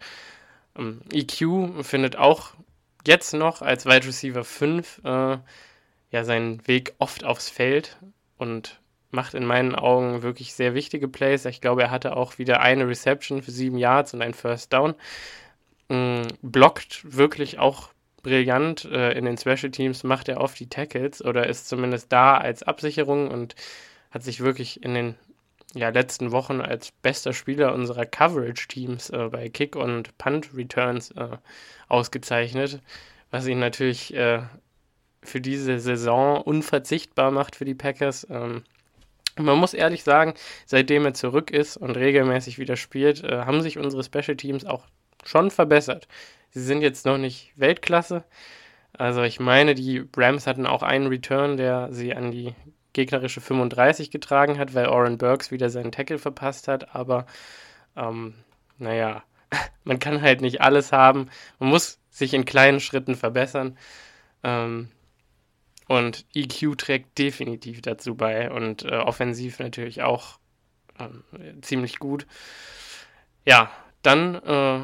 [0.76, 2.54] Ähm, EQ findet auch
[3.06, 5.38] jetzt noch als Wide Receiver 5 äh,
[6.10, 7.98] ja seinen Weg oft aufs Feld
[8.36, 8.80] und
[9.10, 11.44] macht in meinen Augen wirklich sehr wichtige Plays.
[11.44, 14.94] Ich glaube, er hatte auch wieder eine Reception für sieben Yards und ein First Down.
[15.88, 17.90] Ähm, blockt wirklich auch
[18.22, 18.84] brillant.
[18.84, 22.62] Äh, in den Special Teams macht er oft die Tackles oder ist zumindest da als
[22.62, 23.54] Absicherung und
[24.10, 25.14] hat sich wirklich in den
[25.74, 31.36] ja, letzten Wochen als bester Spieler unserer Coverage-Teams äh, bei Kick- und Punt-Returns äh,
[31.88, 32.80] ausgezeichnet,
[33.30, 34.42] was ihn natürlich äh,
[35.22, 38.26] für diese Saison unverzichtbar macht für die Packers.
[38.30, 38.64] Ähm,
[39.38, 40.34] man muss ehrlich sagen,
[40.66, 44.86] seitdem er zurück ist und regelmäßig wieder spielt, äh, haben sich unsere Special Teams auch
[45.24, 46.08] schon verbessert.
[46.50, 48.24] Sie sind jetzt noch nicht Weltklasse.
[48.92, 52.54] Also ich meine, die Rams hatten auch einen Return, der sie an die
[52.92, 56.94] gegnerische 35 getragen hat, weil Oren Burks wieder seinen Tackle verpasst hat.
[56.94, 57.26] Aber
[57.96, 58.34] ähm,
[58.78, 59.22] naja,
[59.84, 61.30] man kann halt nicht alles haben.
[61.58, 63.78] Man muss sich in kleinen Schritten verbessern.
[64.42, 64.90] Ähm,
[65.86, 70.38] und EQ trägt definitiv dazu bei und äh, offensiv natürlich auch
[70.98, 72.26] äh, ziemlich gut.
[73.44, 74.82] Ja, dann äh,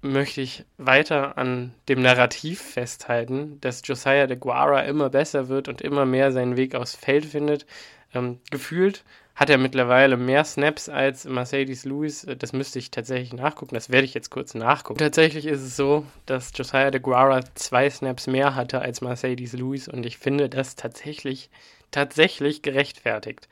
[0.00, 5.80] möchte ich weiter an dem Narrativ festhalten, dass Josiah de Guara immer besser wird und
[5.80, 7.66] immer mehr seinen Weg aufs Feld findet.
[8.14, 12.24] Ähm, gefühlt hat er mittlerweile mehr Snaps als Mercedes Lewis.
[12.24, 13.74] Äh, das müsste ich tatsächlich nachgucken.
[13.74, 14.98] Das werde ich jetzt kurz nachgucken.
[14.98, 19.88] Tatsächlich ist es so, dass Josiah de Guara zwei Snaps mehr hatte als Mercedes Lewis
[19.88, 21.50] und ich finde das tatsächlich,
[21.90, 23.48] tatsächlich gerechtfertigt.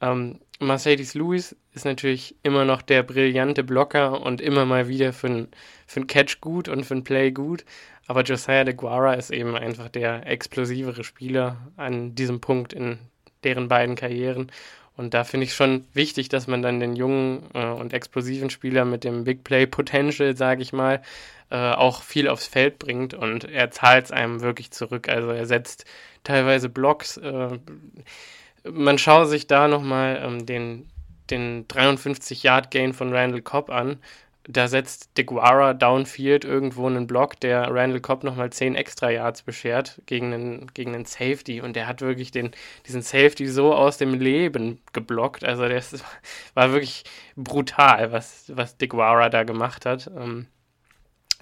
[0.00, 5.28] Ähm, Mercedes Lewis ist natürlich immer noch der brillante Blocker und immer mal wieder für
[5.28, 7.64] einen Catch gut und für ein Play gut.
[8.06, 12.98] Aber Josiah de Guara ist eben einfach der explosivere Spieler an diesem Punkt in
[13.44, 14.50] deren beiden Karrieren.
[14.96, 18.84] Und da finde ich schon wichtig, dass man dann den jungen äh, und explosiven Spieler
[18.84, 21.02] mit dem Big Play Potential, sage ich mal,
[21.50, 25.08] äh, auch viel aufs Feld bringt und er zahlt es einem wirklich zurück.
[25.08, 25.84] Also er setzt
[26.24, 27.16] teilweise Blocks.
[27.16, 27.58] Äh,
[28.64, 30.88] man schaue sich da nochmal ähm, den,
[31.30, 33.98] den 53-Yard-Gain von Randall Cobb an.
[34.50, 40.00] Da setzt DeGuara downfield irgendwo einen Block, der Randall Cobb nochmal 10 extra Yards beschert
[40.06, 41.60] gegen einen, gegen einen Safety.
[41.60, 42.52] Und der hat wirklich den,
[42.86, 45.44] diesen Safety so aus dem Leben geblockt.
[45.44, 46.02] Also das
[46.54, 47.04] war wirklich
[47.36, 50.10] brutal, was, was DeGuara da gemacht hat.
[50.16, 50.46] Ähm,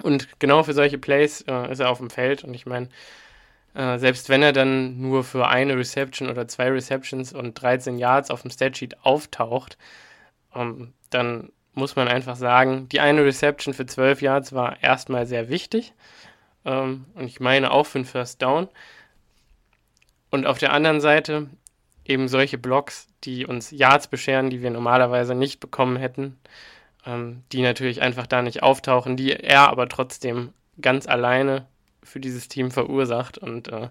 [0.03, 2.43] und genau für solche Plays äh, ist er auf dem Feld.
[2.43, 2.89] Und ich meine,
[3.77, 8.31] äh, selbst wenn er dann nur für eine Reception oder zwei Receptions und 13 Yards
[8.31, 9.77] auf dem Statsheet auftaucht,
[10.55, 15.51] ähm, dann muss man einfach sagen, die eine Reception für 12 Yards war erstmal sehr
[15.51, 15.93] wichtig.
[16.65, 18.69] Ähm, und ich meine auch für einen First Down.
[20.31, 21.51] Und auf der anderen Seite
[22.07, 26.39] eben solche Blocks, die uns Yards bescheren, die wir normalerweise nicht bekommen hätten,
[27.05, 31.67] ähm, die natürlich einfach da nicht auftauchen, die er aber trotzdem ganz alleine
[32.07, 33.39] für dieses Team verursacht.
[33.39, 33.89] Und äh,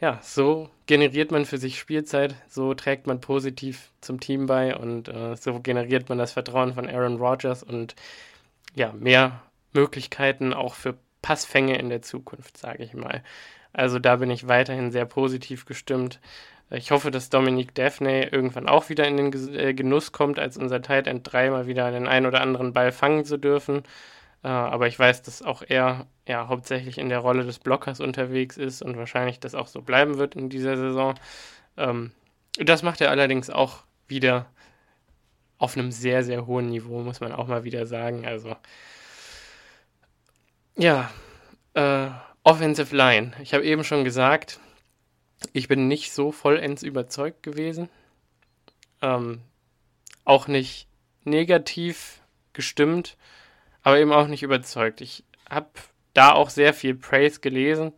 [0.00, 5.08] ja, so generiert man für sich Spielzeit, so trägt man positiv zum Team bei und
[5.08, 7.94] äh, so generiert man das Vertrauen von Aaron Rodgers und
[8.74, 9.42] ja, mehr
[9.72, 13.22] Möglichkeiten auch für Passfänge in der Zukunft, sage ich mal.
[13.72, 16.20] Also da bin ich weiterhin sehr positiv gestimmt.
[16.70, 20.82] Ich hoffe, dass Dominique Daphne irgendwann auch wieder in den äh, Genuss kommt, als unser
[20.82, 23.82] Tight End 3 mal wieder den einen oder anderen Ball fangen zu dürfen.
[24.44, 28.58] Äh, aber ich weiß, dass auch er ja hauptsächlich in der Rolle des Blockers unterwegs
[28.58, 31.14] ist und wahrscheinlich das auch so bleiben wird in dieser Saison.
[31.78, 32.12] Ähm,
[32.58, 34.46] das macht er allerdings auch wieder
[35.56, 38.26] auf einem sehr, sehr hohen Niveau, muss man auch mal wieder sagen.
[38.26, 38.54] Also,
[40.76, 41.10] ja,
[41.72, 42.10] äh,
[42.42, 43.32] Offensive Line.
[43.42, 44.60] Ich habe eben schon gesagt,
[45.54, 47.88] ich bin nicht so vollends überzeugt gewesen.
[49.00, 49.40] Ähm,
[50.26, 50.86] auch nicht
[51.24, 52.20] negativ
[52.52, 53.16] gestimmt
[53.84, 55.00] aber eben auch nicht überzeugt.
[55.00, 55.68] Ich habe
[56.14, 57.92] da auch sehr viel Praise gelesen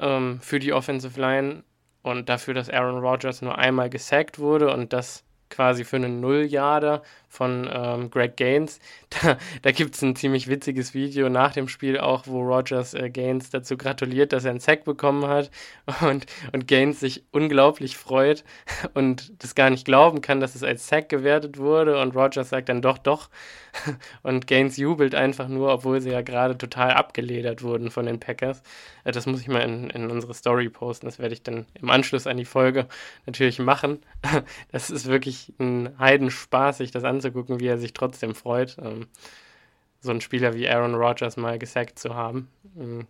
[0.00, 1.62] ähm, für die Offensive Line
[2.02, 7.02] und dafür, dass Aaron Rodgers nur einmal gesackt wurde und das quasi für einen Nulljader
[7.32, 8.78] von ähm, Greg Gaines.
[9.22, 13.10] Da, da gibt es ein ziemlich witziges Video nach dem Spiel auch, wo Rogers äh,
[13.10, 15.50] Gaines dazu gratuliert, dass er einen Sack bekommen hat
[16.00, 18.42] und, und Gaines sich unglaublich freut
[18.94, 22.70] und das gar nicht glauben kann, dass es als Sack gewertet wurde und Rogers sagt
[22.70, 23.28] dann doch, doch
[24.22, 28.62] und Gaines jubelt einfach nur, obwohl sie ja gerade total abgeledert wurden von den Packers.
[29.04, 31.90] Äh, das muss ich mal in, in unsere Story posten, das werde ich dann im
[31.90, 32.86] Anschluss an die Folge
[33.26, 34.00] natürlich machen.
[34.70, 39.06] Das ist wirklich ein Heidenspaß, sich das anzugucken, wie er sich trotzdem freut, ähm,
[40.00, 42.48] so einen Spieler wie Aaron Rodgers mal gesackt zu haben.
[42.78, 43.06] Ähm,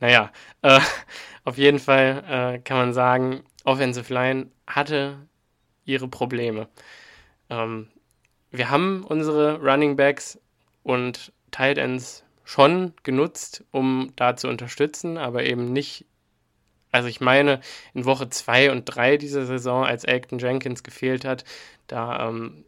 [0.00, 0.80] naja, äh,
[1.44, 5.18] auf jeden Fall äh, kann man sagen, Offensive Line hatte
[5.84, 6.68] ihre Probleme.
[7.50, 7.88] Ähm,
[8.50, 10.38] wir haben unsere Running Backs
[10.82, 16.06] und Tight Ends schon genutzt, um da zu unterstützen, aber eben nicht
[16.94, 17.60] also ich meine,
[17.94, 21.44] in Woche 2 und 3 dieser Saison, als Elton Jenkins gefehlt hat,
[21.86, 22.64] da ähm,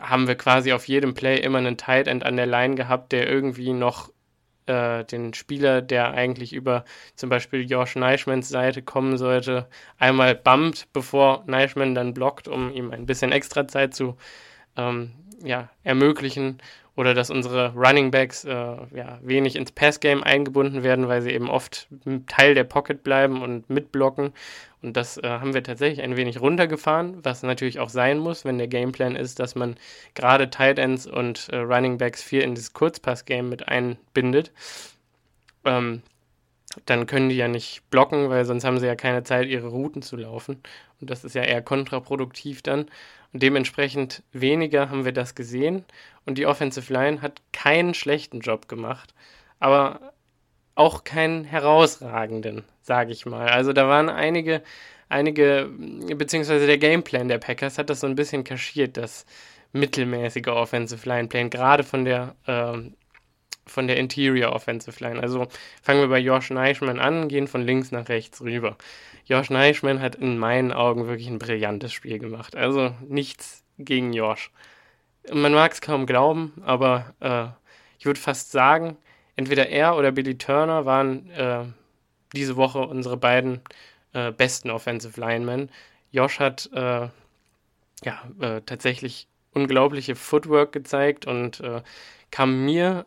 [0.00, 3.28] haben wir quasi auf jedem Play immer einen Tight End an der Line gehabt, der
[3.28, 4.10] irgendwie noch
[4.66, 10.88] äh, den Spieler, der eigentlich über zum Beispiel Josh Neischmans Seite kommen sollte, einmal bumpt,
[10.92, 14.16] bevor Neischmann dann blockt, um ihm ein bisschen extra Zeit zu
[14.76, 16.58] ähm, ja, ermöglichen
[16.96, 21.50] oder dass unsere Running Backs äh, ja, wenig ins Passgame eingebunden werden, weil sie eben
[21.50, 21.88] oft
[22.26, 24.32] Teil der Pocket bleiben und mitblocken.
[24.82, 28.56] Und das äh, haben wir tatsächlich ein wenig runtergefahren, was natürlich auch sein muss, wenn
[28.56, 29.76] der Gameplan ist, dass man
[30.14, 34.52] gerade Tight Ends und äh, Running Backs viel in das Kurzpass-Game mit einbindet.
[35.64, 36.02] Ähm,
[36.84, 40.02] dann können die ja nicht blocken, weil sonst haben sie ja keine Zeit, ihre Routen
[40.02, 40.62] zu laufen.
[41.00, 42.86] Und das ist ja eher kontraproduktiv dann.
[43.32, 45.84] Und dementsprechend weniger haben wir das gesehen.
[46.24, 49.14] Und die Offensive Line hat keinen schlechten Job gemacht,
[49.60, 50.12] aber
[50.74, 53.48] auch keinen herausragenden, sage ich mal.
[53.48, 54.62] Also da waren einige,
[55.08, 55.70] einige,
[56.16, 59.24] beziehungsweise der Gameplan der Packers hat das so ein bisschen kaschiert, das
[59.72, 62.94] mittelmäßige Offensive Line Plan, gerade von der ähm,
[63.66, 65.20] von der Interior Offensive Line.
[65.20, 65.46] Also
[65.82, 68.76] fangen wir bei Josh Neischmann an, gehen von links nach rechts rüber.
[69.24, 72.54] Josh Neischmann hat in meinen Augen wirklich ein brillantes Spiel gemacht.
[72.54, 74.50] Also nichts gegen Josh.
[75.32, 77.46] Man mag es kaum glauben, aber äh,
[77.98, 78.96] ich würde fast sagen,
[79.34, 81.64] entweder er oder Billy Turner waren äh,
[82.34, 83.60] diese Woche unsere beiden
[84.12, 85.70] äh, besten Offensive Linemen.
[86.12, 87.08] Josh hat äh,
[88.04, 91.82] ja äh, tatsächlich unglaubliche Footwork gezeigt und äh,
[92.30, 93.06] kam mir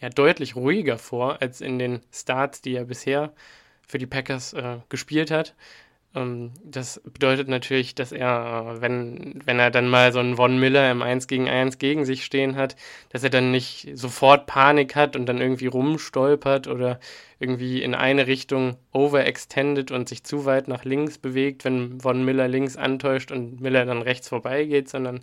[0.00, 3.32] ja deutlich ruhiger vor als in den Starts, die er bisher
[3.86, 5.54] für die Packers äh, gespielt hat.
[6.14, 10.58] Ähm, das bedeutet natürlich, dass er, äh, wenn, wenn er dann mal so einen Von
[10.58, 12.76] Miller im 1 gegen 1 gegen sich stehen hat,
[13.10, 16.98] dass er dann nicht sofort Panik hat und dann irgendwie rumstolpert oder
[17.38, 22.48] irgendwie in eine Richtung overextended und sich zu weit nach links bewegt, wenn Von Miller
[22.48, 25.20] links antäuscht und Miller dann rechts vorbeigeht, sondern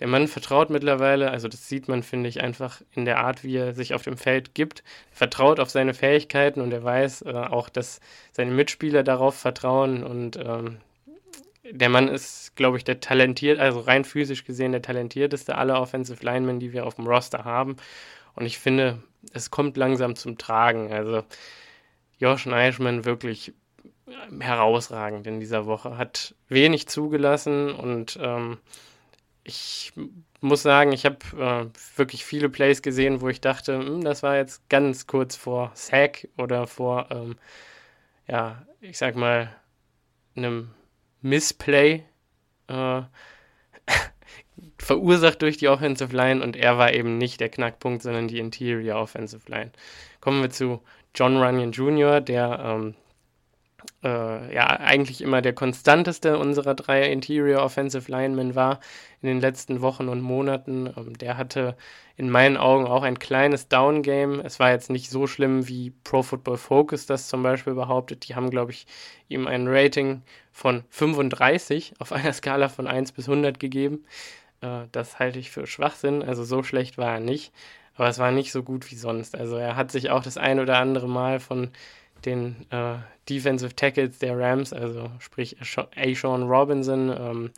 [0.00, 3.56] der Mann vertraut mittlerweile, also das sieht man, finde ich, einfach in der Art, wie
[3.56, 4.82] er sich auf dem Feld gibt.
[5.12, 8.00] Er vertraut auf seine Fähigkeiten und er weiß äh, auch, dass
[8.32, 10.78] seine Mitspieler darauf vertrauen und ähm,
[11.70, 16.22] der Mann ist, glaube ich, der talentiert, also rein physisch gesehen der talentierteste aller Offensive
[16.24, 17.76] Linemen, die wir auf dem Roster haben.
[18.34, 18.98] Und ich finde,
[19.32, 20.92] es kommt langsam zum Tragen.
[20.92, 21.22] Also
[22.18, 23.54] Josh Eichmann wirklich
[24.38, 28.58] herausragend in dieser Woche, hat wenig zugelassen und ähm,
[29.44, 29.92] ich
[30.40, 34.36] muss sagen, ich habe äh, wirklich viele Plays gesehen, wo ich dachte, hm, das war
[34.36, 37.36] jetzt ganz kurz vor Sack oder vor, ähm,
[38.26, 39.54] ja, ich sag mal,
[40.34, 40.70] einem
[41.20, 42.04] Missplay
[42.68, 43.02] äh,
[44.78, 49.00] verursacht durch die Offensive Line und er war eben nicht der Knackpunkt, sondern die Interior
[49.00, 49.72] Offensive Line.
[50.20, 50.82] Kommen wir zu
[51.14, 52.94] John Runyon Jr., der ähm,
[54.02, 58.80] äh, ja eigentlich immer der konstanteste unserer drei Interior Offensive Linemen war
[59.22, 60.92] in den letzten Wochen und Monaten.
[60.96, 61.76] Ähm, der hatte
[62.16, 64.40] in meinen Augen auch ein kleines Down-Game.
[64.40, 68.28] Es war jetzt nicht so schlimm, wie Pro Football Focus das zum Beispiel behauptet.
[68.28, 68.86] Die haben, glaube ich,
[69.28, 74.04] ihm ein Rating von 35 auf einer Skala von 1 bis 100 gegeben.
[74.60, 76.22] Äh, das halte ich für Schwachsinn.
[76.22, 77.52] Also so schlecht war er nicht.
[77.96, 79.36] Aber es war nicht so gut wie sonst.
[79.36, 81.70] Also er hat sich auch das ein oder andere Mal von
[82.26, 82.96] den äh,
[83.28, 87.50] Defensive Tackles der Rams, also sprich Ashawn Robinson, ähm,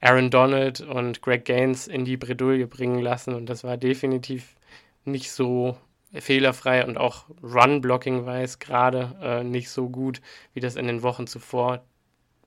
[0.00, 4.56] Aaron Donald und Greg Gaines in die Bredouille bringen lassen und das war definitiv
[5.04, 5.76] nicht so
[6.12, 10.20] fehlerfrei und auch Run-Blocking-weiß gerade äh, nicht so gut,
[10.54, 11.84] wie das in den Wochen zuvor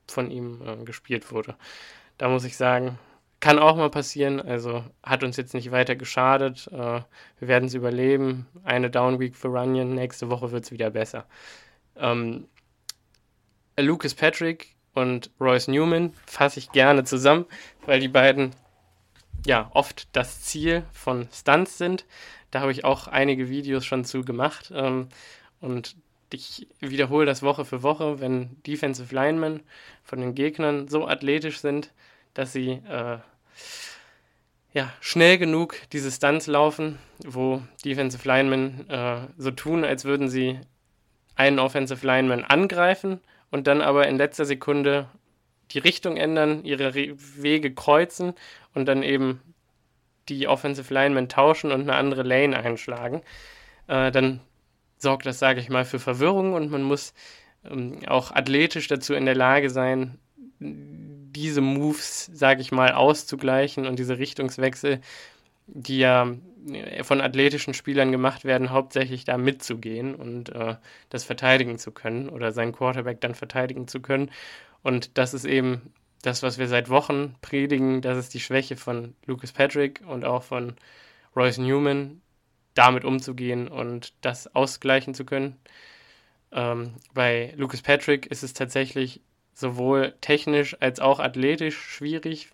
[0.08, 1.56] von ihm äh, gespielt wurde.
[2.18, 3.00] Da muss ich sagen,
[3.44, 6.70] kann auch mal passieren, also hat uns jetzt nicht weiter geschadet.
[6.72, 8.48] Äh, wir werden es überleben.
[8.64, 11.26] Eine Down Week für Runyon, nächste Woche wird es wieder besser.
[11.98, 12.48] Ähm,
[13.78, 17.46] Lucas Patrick und Royce Newman fasse ich gerne zusammen,
[17.86, 18.52] weil die beiden
[19.46, 22.06] ja oft das Ziel von Stunts sind.
[22.50, 24.72] Da habe ich auch einige Videos schon zu gemacht.
[24.74, 25.10] Ähm,
[25.60, 25.98] und
[26.32, 29.64] ich wiederhole das Woche für Woche, wenn Defensive Linemen
[30.02, 31.92] von den Gegnern so athletisch sind,
[32.34, 33.18] dass sie äh,
[34.74, 40.60] ja, schnell genug diese Stunts laufen, wo Defensive Linemen äh, so tun, als würden sie
[41.36, 45.08] einen Offensive Lineman angreifen und dann aber in letzter Sekunde
[45.72, 48.34] die Richtung ändern, ihre Re Wege kreuzen
[48.74, 49.42] und dann eben
[50.30, 53.22] die Offensive Linemen tauschen und eine andere Lane einschlagen.
[53.88, 54.40] Äh, dann
[54.98, 57.14] sorgt das, sage ich mal, für Verwirrung und man muss
[57.70, 60.18] ähm, auch athletisch dazu in der Lage sein,
[61.34, 65.02] diese Moves, sage ich mal, auszugleichen und diese Richtungswechsel,
[65.68, 66.34] die ja
[66.72, 70.76] äh, von athletischen Spielern gemacht werden, hauptsächlich da mitzugehen und äh,
[71.10, 74.32] das verteidigen zu können oder seinen Quarterback dann verteidigen zu können.
[74.82, 79.16] Und das ist eben das, was wir seit Wochen predigen, das ist die Schwäche von
[79.26, 80.76] Lucas Patrick und auch von
[81.36, 82.22] Royce Newman,
[82.76, 85.58] damit umzugehen und das ausgleichen zu können.
[86.52, 89.22] Ähm, bei Lucas Patrick ist es tatsächlich
[89.54, 92.50] sowohl technisch als auch athletisch schwierig.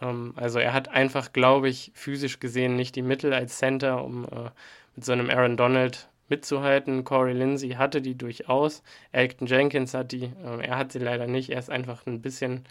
[0.00, 4.24] Ähm, also er hat einfach, glaube ich, physisch gesehen nicht die Mittel als Center, um
[4.24, 4.50] äh,
[4.94, 7.04] mit so einem Aaron Donald mitzuhalten.
[7.04, 8.82] Corey Lindsay hatte die durchaus.
[9.12, 10.24] Elton Jenkins hat die.
[10.24, 11.50] Äh, er hat sie leider nicht.
[11.50, 12.64] Er ist einfach ein bisschen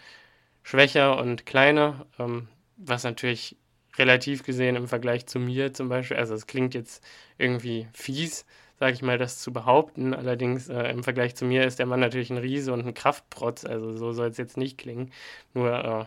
[0.62, 3.56] schwächer und kleiner, ähm, was natürlich
[3.98, 7.02] relativ gesehen im Vergleich zu mir zum Beispiel, also es klingt jetzt
[7.38, 8.44] irgendwie fies,
[8.78, 10.14] sage ich mal, das zu behaupten.
[10.14, 13.64] Allerdings äh, im Vergleich zu mir ist der Mann natürlich ein Riese und ein Kraftprotz,
[13.64, 15.12] also so soll es jetzt nicht klingen.
[15.54, 16.04] Nur äh,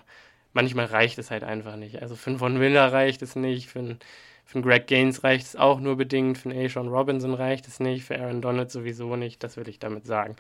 [0.54, 2.02] manchmal reicht es halt einfach nicht.
[2.02, 4.00] Also für einen Von Miller reicht es nicht, für einen,
[4.46, 6.82] für einen Greg Gaines reicht es auch nur bedingt, für einen A.
[6.82, 10.36] Robinson reicht es nicht, für Aaron Donald sowieso nicht, das will ich damit sagen.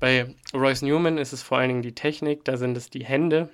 [0.00, 3.48] Bei Royce Newman ist es vor allen Dingen die Technik, da sind es die Hände,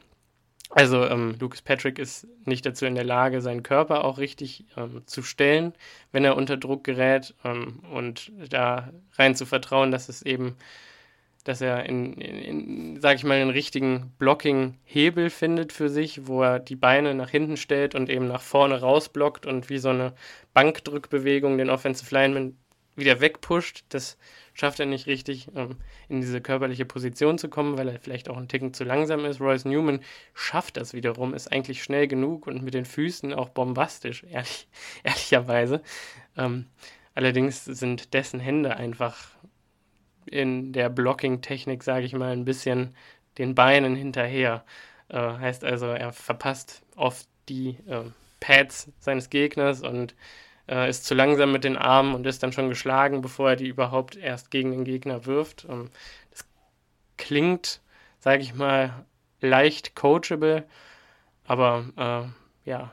[0.75, 5.03] also ähm, Lucas Patrick ist nicht dazu in der Lage, seinen Körper auch richtig ähm,
[5.07, 5.73] zu stellen,
[6.11, 10.57] wenn er unter Druck gerät ähm, und da rein zu vertrauen, dass es eben,
[11.45, 16.43] dass er in, in, in sag ich mal, den richtigen Blocking-Hebel findet für sich, wo
[16.43, 20.13] er die Beine nach hinten stellt und eben nach vorne rausblockt und wie so eine
[20.55, 22.57] Bankdrückbewegung den Offensive Lineman
[22.97, 23.85] wieder wegpusht.
[23.91, 24.19] Das
[24.55, 25.77] schafft er nicht richtig, ähm,
[26.09, 29.41] in diese körperliche Position zu kommen, weil er vielleicht auch ein Ticken zu langsam ist.
[29.41, 30.01] Royce Newman
[30.33, 34.69] schafft das wiederum, ist eigentlich schnell genug und mit den Füßen auch bombastisch, ehrlich,
[35.03, 35.83] ehrlicherweise.
[36.37, 36.67] Ähm,
[37.15, 39.29] allerdings sind dessen Hände einfach
[40.27, 42.95] in der Blocking-Technik, sage ich mal, ein bisschen
[43.37, 44.65] den Beinen hinterher.
[45.09, 48.05] Äh, heißt also, er verpasst oft die äh,
[48.41, 50.15] Pads seines Gegners und
[50.69, 53.69] äh, ist zu langsam mit den Armen und ist dann schon geschlagen, bevor er die
[53.69, 55.67] überhaupt erst gegen den Gegner wirft.
[55.69, 55.91] Ähm,
[56.31, 56.47] das
[57.17, 57.81] klingt,
[58.19, 59.05] sage ich mal,
[59.41, 60.65] leicht coachable,
[61.47, 62.93] aber äh, ja,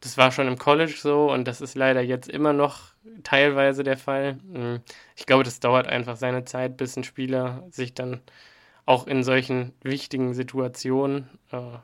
[0.00, 2.80] das war schon im College so und das ist leider jetzt immer noch
[3.24, 4.38] teilweise der Fall.
[4.52, 4.80] Hm,
[5.16, 8.20] ich glaube, das dauert einfach seine Zeit, bis ein Spieler sich dann
[8.84, 11.78] auch in solchen wichtigen Situationen äh,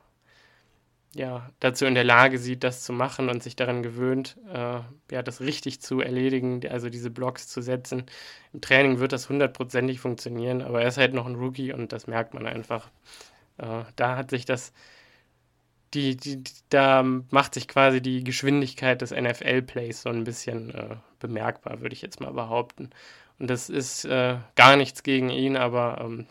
[1.15, 5.23] ja, dazu in der Lage sieht, das zu machen und sich daran gewöhnt, äh, ja,
[5.23, 8.05] das richtig zu erledigen, also diese Blocks zu setzen.
[8.53, 12.07] Im Training wird das hundertprozentig funktionieren, aber er ist halt noch ein Rookie und das
[12.07, 12.91] merkt man einfach.
[13.59, 14.73] Äh, da hat sich das,
[15.95, 21.81] die, die, da macht sich quasi die Geschwindigkeit des NFL-Plays so ein bisschen äh, bemerkbar,
[21.83, 22.91] würde ich jetzt mal behaupten.
[23.39, 26.27] Und das ist äh, gar nichts gegen ihn, aber ähm,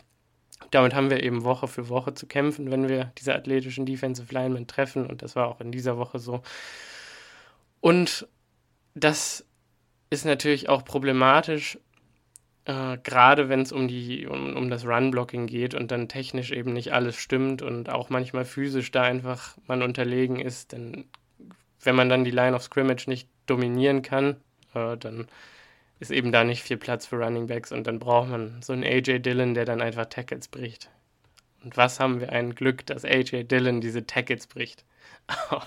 [0.70, 4.66] damit haben wir eben Woche für Woche zu kämpfen, wenn wir diese athletischen Defensive Linemen
[4.66, 5.06] treffen.
[5.06, 6.42] Und das war auch in dieser Woche so.
[7.80, 8.26] Und
[8.94, 9.44] das
[10.10, 11.78] ist natürlich auch problematisch,
[12.64, 13.88] äh, gerade wenn es um,
[14.28, 18.44] um, um das Run-Blocking geht und dann technisch eben nicht alles stimmt und auch manchmal
[18.44, 20.72] physisch da einfach man unterlegen ist.
[20.72, 21.06] Denn
[21.80, 24.36] wenn man dann die Line of Scrimmage nicht dominieren kann,
[24.74, 25.26] äh, dann
[26.02, 28.82] ist eben da nicht viel Platz für Running Backs und dann braucht man so einen
[28.82, 30.90] AJ Dillon, der dann einfach Tackles bricht.
[31.62, 34.84] Und was haben wir ein Glück, dass AJ Dillon diese Tackles bricht.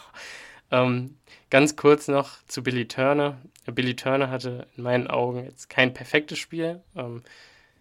[0.71, 1.17] ähm,
[1.49, 3.37] ganz kurz noch zu Billy Turner.
[3.65, 6.83] Billy Turner hatte in meinen Augen jetzt kein perfektes Spiel.
[6.97, 7.23] Ähm,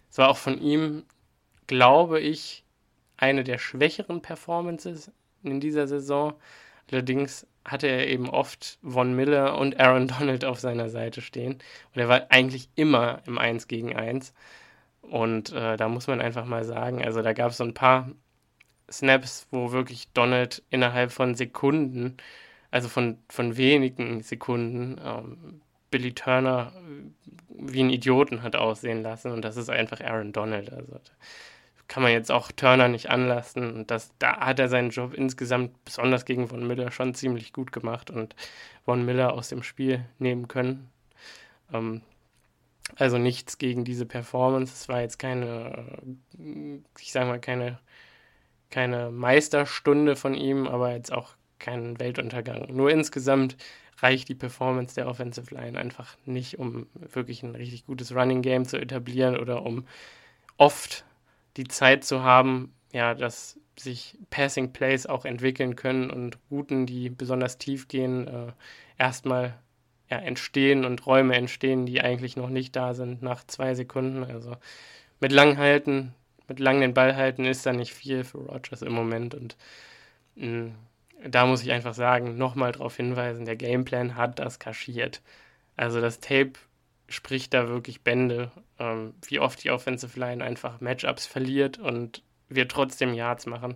[0.09, 1.03] es war auch von ihm,
[1.67, 2.63] glaube ich,
[3.17, 5.11] eine der schwächeren Performances
[5.43, 6.35] in dieser Saison.
[6.89, 11.55] Allerdings hatte er eben oft Von Miller und Aaron Donald auf seiner Seite stehen.
[11.93, 14.33] Und er war eigentlich immer im 1 gegen 1.
[15.01, 18.09] Und äh, da muss man einfach mal sagen, also da gab es so ein paar
[18.91, 22.17] Snaps, wo wirklich Donald innerhalb von Sekunden,
[22.71, 25.61] also von, von wenigen Sekunden, ähm,
[25.91, 26.73] Billy Turner
[27.49, 29.31] wie einen Idioten hat aussehen lassen.
[29.31, 30.71] Und das ist einfach Aaron Donald.
[30.71, 30.99] Also
[31.87, 33.73] kann man jetzt auch Turner nicht anlassen.
[33.73, 37.71] Und das, da hat er seinen Job insgesamt, besonders gegen Von Miller, schon ziemlich gut
[37.71, 38.35] gemacht und
[38.83, 40.89] Von Miller aus dem Spiel nehmen können.
[41.73, 42.01] Ähm,
[42.95, 44.73] also nichts gegen diese Performance.
[44.73, 46.15] Es war jetzt keine,
[46.99, 47.79] ich sage mal, keine,
[48.69, 52.67] keine Meisterstunde von ihm, aber jetzt auch kein Weltuntergang.
[52.75, 53.57] Nur insgesamt
[53.99, 58.65] reicht die Performance der Offensive Line einfach nicht, um wirklich ein richtig gutes Running Game
[58.65, 59.87] zu etablieren oder um
[60.57, 61.05] oft
[61.57, 67.09] die Zeit zu haben, ja, dass sich Passing Plays auch entwickeln können und Routen, die
[67.09, 68.51] besonders tief gehen, äh,
[68.97, 69.57] erstmal
[70.09, 74.23] ja, entstehen und Räume entstehen, die eigentlich noch nicht da sind nach zwei Sekunden.
[74.23, 74.55] Also
[75.19, 76.13] mit lang halten,
[76.47, 79.57] mit lang den Ball halten ist da nicht viel für Rogers im Moment und
[80.35, 80.75] mh, mm,
[81.27, 85.21] da muss ich einfach sagen, nochmal darauf hinweisen, der Gameplan hat das kaschiert.
[85.75, 86.53] Also das Tape
[87.07, 92.67] spricht da wirklich Bände, ähm, wie oft die Offensive Line einfach Matchups verliert und wir
[92.67, 93.75] trotzdem Yards machen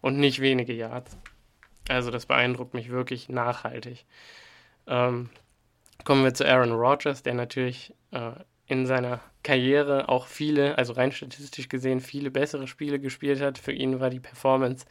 [0.00, 1.16] und nicht wenige Yards.
[1.88, 4.04] Also das beeindruckt mich wirklich nachhaltig.
[4.86, 5.30] Ähm,
[6.04, 8.32] kommen wir zu Aaron Rodgers, der natürlich äh,
[8.66, 13.58] in seiner Karriere auch viele, also rein statistisch gesehen, viele bessere Spiele gespielt hat.
[13.58, 14.86] Für ihn war die Performance,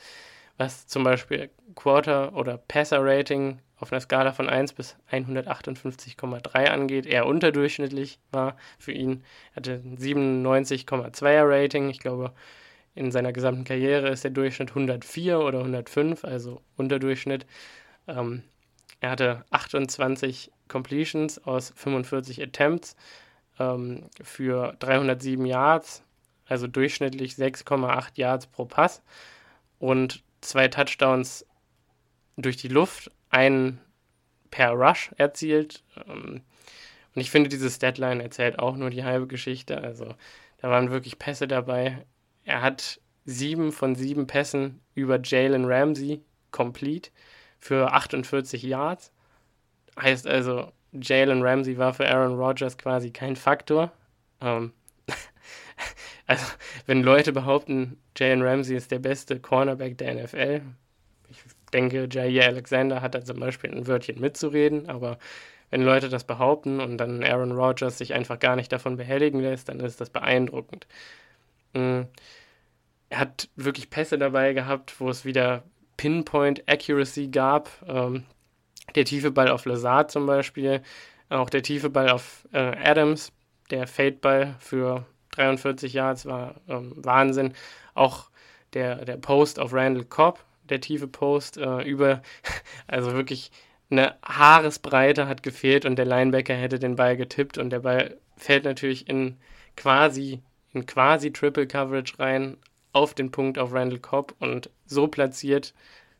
[0.57, 7.25] was zum Beispiel Quarter- oder Passer-Rating auf einer Skala von 1 bis 158,3 angeht, eher
[7.25, 9.23] unterdurchschnittlich war für ihn.
[9.51, 11.89] Er hatte ein 97,2er Rating.
[11.89, 12.33] Ich glaube,
[12.95, 17.45] in seiner gesamten Karriere ist der Durchschnitt 104 oder 105, also Unterdurchschnitt.
[18.07, 18.43] Ähm,
[18.99, 22.95] er hatte 28 Completions aus 45 Attempts
[23.59, 26.03] ähm, für 307 Yards,
[26.47, 29.03] also durchschnittlich 6,8 Yards pro Pass
[29.77, 31.45] und zwei Touchdowns
[32.37, 33.79] durch die Luft, einen
[34.51, 35.83] per Rush erzielt.
[36.07, 36.41] Ähm,
[37.15, 39.81] und ich finde, dieses Deadline erzählt auch nur die halbe Geschichte.
[39.81, 40.15] Also
[40.59, 42.05] da waren wirklich Pässe dabei.
[42.45, 46.21] Er hat sieben von sieben Pässen über Jalen Ramsey
[46.51, 47.11] complete
[47.59, 49.11] für 48 Yards.
[49.99, 53.91] Heißt also, Jalen Ramsey war für Aaron Rodgers quasi kein Faktor.
[54.41, 54.71] Ähm,
[56.27, 56.45] also,
[56.85, 60.61] wenn Leute behaupten, Jalen Ramsey ist der beste Cornerback der NFL,
[61.73, 65.17] denke, Jair Alexander hat da zum Beispiel ein Wörtchen mitzureden, aber
[65.69, 69.69] wenn Leute das behaupten und dann Aaron Rodgers sich einfach gar nicht davon behelligen lässt,
[69.69, 70.87] dann ist das beeindruckend.
[71.73, 72.03] Mm,
[73.09, 75.63] er hat wirklich Pässe dabei gehabt, wo es wieder
[75.97, 77.69] Pinpoint Accuracy gab.
[77.87, 78.25] Ähm,
[78.95, 80.81] der tiefe Ball auf Lazard zum Beispiel,
[81.29, 83.33] auch der tiefe Ball auf äh, Adams,
[83.69, 87.53] der Fade-Ball für 43 Yards war ähm, Wahnsinn.
[87.93, 88.29] Auch
[88.73, 92.21] der, der Post auf Randall Cobb, der tiefe Post äh, über,
[92.87, 93.51] also wirklich
[93.89, 98.65] eine Haaresbreite hat gefehlt und der Linebacker hätte den Ball getippt und der Ball fällt
[98.65, 99.37] natürlich in
[99.75, 100.41] quasi
[100.73, 102.57] in quasi Triple Coverage rein
[102.91, 105.73] auf den Punkt auf Randall Cobb und so platziert,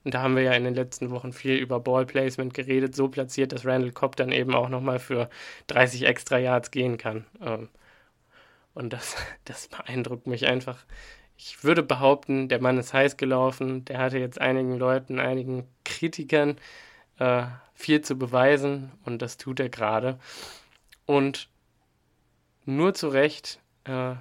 [0.08, 3.52] und da haben wir ja in den letzten Wochen viel über Ballplacement geredet, so platziert,
[3.52, 5.30] dass Randall Cobb dann eben auch nochmal für
[5.68, 7.26] 30 extra Yards gehen kann.
[7.42, 7.68] Ähm,
[8.74, 10.86] und das, das beeindruckt mich einfach.
[11.38, 13.86] Ich würde behaupten, der Mann ist heiß gelaufen.
[13.86, 16.58] Der hatte jetzt einigen Leuten, einigen Kritikern
[17.20, 20.20] äh, viel zu beweisen und das tut er gerade.
[21.06, 21.50] Und
[22.66, 24.16] nur zu Recht äh,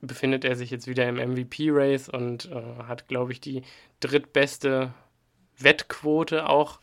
[0.00, 3.62] befindet er sich jetzt wieder im MVP-Race und äh, hat, glaube ich, die
[4.00, 4.94] drittbeste
[5.58, 6.80] Wettquote auch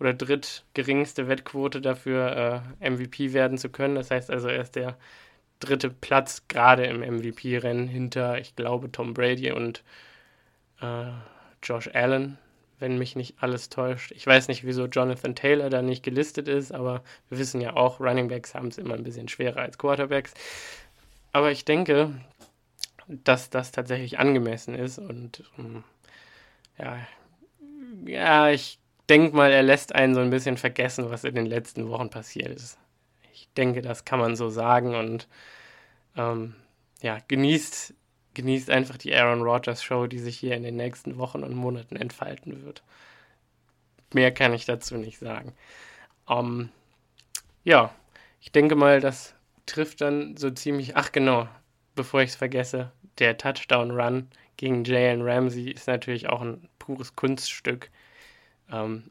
[0.00, 3.94] oder drittgeringste Wettquote dafür, äh, MVP werden zu können.
[3.94, 4.96] Das heißt also, er ist der
[5.62, 9.82] dritte Platz gerade im MVP-Rennen hinter, ich glaube, Tom Brady und
[10.80, 11.06] äh,
[11.62, 12.38] Josh Allen,
[12.78, 14.12] wenn mich nicht alles täuscht.
[14.12, 18.00] Ich weiß nicht, wieso Jonathan Taylor da nicht gelistet ist, aber wir wissen ja auch,
[18.00, 20.34] Running Backs haben es immer ein bisschen schwerer als Quarterbacks.
[21.32, 22.12] Aber ich denke,
[23.06, 25.84] dass das tatsächlich angemessen ist und ähm,
[26.78, 26.98] ja,
[28.06, 31.88] ja, ich denke mal, er lässt einen so ein bisschen vergessen, was in den letzten
[31.88, 32.78] Wochen passiert ist.
[33.42, 35.26] Ich denke, das kann man so sagen und
[36.16, 36.54] ähm,
[37.02, 37.92] ja, genießt,
[38.34, 41.96] genießt einfach die Aaron Rodgers Show, die sich hier in den nächsten Wochen und Monaten
[41.96, 42.84] entfalten wird.
[44.14, 45.54] Mehr kann ich dazu nicht sagen.
[46.30, 46.68] Ähm,
[47.64, 47.92] ja,
[48.40, 49.34] ich denke mal, das
[49.66, 50.96] trifft dann so ziemlich.
[50.96, 51.48] Ach genau,
[51.96, 57.16] bevor ich es vergesse, der Touchdown Run gegen Jalen Ramsey ist natürlich auch ein pures
[57.16, 57.90] Kunststück.
[58.70, 59.10] Ähm,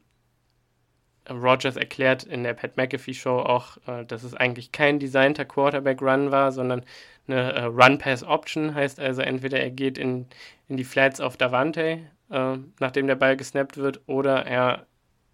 [1.30, 6.02] Rogers erklärt in der Pat McAfee Show auch, äh, dass es eigentlich kein designter Quarterback
[6.02, 6.84] Run war, sondern
[7.28, 8.74] eine äh, Run Pass Option.
[8.74, 10.26] Heißt also, entweder er geht in,
[10.68, 12.00] in die Flats auf Davante,
[12.30, 14.86] äh, nachdem der Ball gesnappt wird, oder er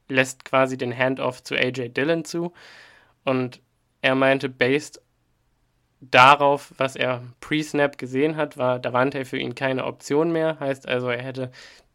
[0.08, 2.52] lässt quasi den Handoff zu AJ Dillon zu.
[3.24, 3.60] Und
[4.02, 5.00] er meinte, based
[6.00, 10.60] darauf, was er pre-Snap gesehen hat, war Davante für ihn keine Option mehr.
[10.60, 11.50] Heißt also, er hätte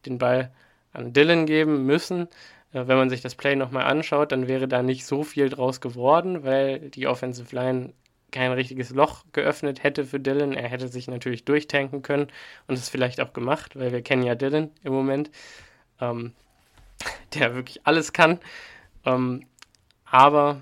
[0.06, 0.52] den Ball
[0.92, 2.28] an Dylan geben müssen.
[2.74, 5.80] Äh, wenn man sich das Play nochmal anschaut, dann wäre da nicht so viel draus
[5.82, 7.94] geworden, weil die Offensive Line
[8.32, 10.54] kein richtiges Loch geöffnet hätte für Dylan.
[10.54, 12.28] Er hätte sich natürlich durchtanken können
[12.68, 15.32] und es vielleicht auch gemacht, weil wir kennen ja Dylan im Moment,
[16.02, 16.34] ähm,
[17.36, 18.40] der wirklich alles kann.
[19.06, 19.46] Ähm,
[20.06, 20.62] aber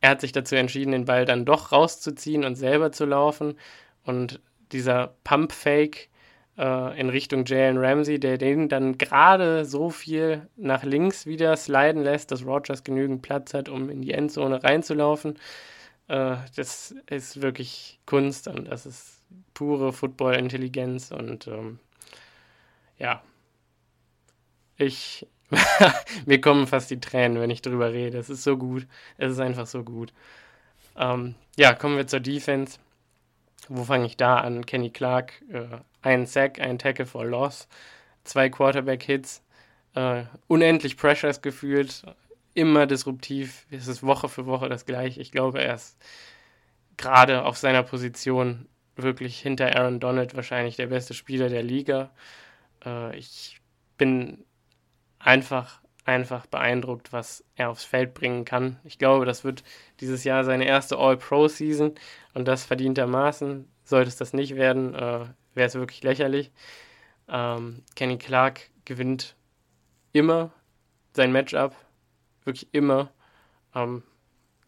[0.00, 3.58] er hat sich dazu entschieden, den Ball dann doch rauszuziehen und selber zu laufen.
[4.02, 4.40] Und
[4.72, 6.09] dieser Pump-Fake
[6.56, 12.30] in Richtung Jalen Ramsey, der den dann gerade so viel nach links wieder sliden lässt,
[12.32, 15.38] dass Rogers genügend Platz hat, um in die Endzone reinzulaufen.
[16.08, 19.22] Äh, das ist wirklich Kunst und das ist
[19.54, 21.78] pure Football-Intelligenz und ähm,
[22.98, 23.22] ja,
[24.76, 25.26] ich
[26.26, 28.18] Mir kommen fast die Tränen, wenn ich drüber rede.
[28.18, 28.86] Es ist so gut.
[29.16, 30.12] Es ist einfach so gut.
[30.96, 32.78] Ähm, ja, kommen wir zur Defense.
[33.68, 34.66] Wo fange ich da an?
[34.66, 37.68] Kenny Clark, äh, ein Sack, ein Tackle for Loss,
[38.24, 39.42] zwei Quarterback-Hits,
[39.94, 42.04] äh, unendlich Pressures gefühlt,
[42.54, 43.66] immer disruptiv.
[43.70, 45.20] Es ist Woche für Woche das gleiche.
[45.20, 45.98] Ich glaube, er ist
[46.96, 52.10] gerade auf seiner Position wirklich hinter Aaron Donald wahrscheinlich der beste Spieler der Liga.
[52.84, 53.60] Äh, ich
[53.96, 54.44] bin
[55.18, 58.78] einfach, einfach beeindruckt, was er aufs Feld bringen kann.
[58.84, 59.62] Ich glaube, das wird
[60.00, 61.94] dieses Jahr seine erste All-Pro-Season
[62.34, 63.68] und das verdientermaßen.
[63.84, 65.26] Sollte es das nicht werden, äh,
[65.60, 66.50] wäre es wirklich lächerlich.
[67.28, 69.36] Ähm, Kenny Clark gewinnt
[70.12, 70.50] immer
[71.12, 71.76] sein Matchup,
[72.44, 73.10] wirklich immer.
[73.74, 74.02] Ähm,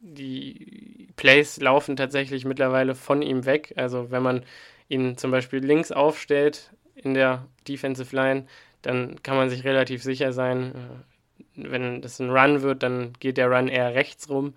[0.01, 3.73] die Plays laufen tatsächlich mittlerweile von ihm weg.
[3.77, 4.45] Also wenn man
[4.89, 8.47] ihn zum Beispiel links aufstellt in der Defensive Line,
[8.83, 13.39] dann kann man sich relativ sicher sein, äh, wenn das ein Run wird, dann geht
[13.39, 14.53] der Run eher rechts rum.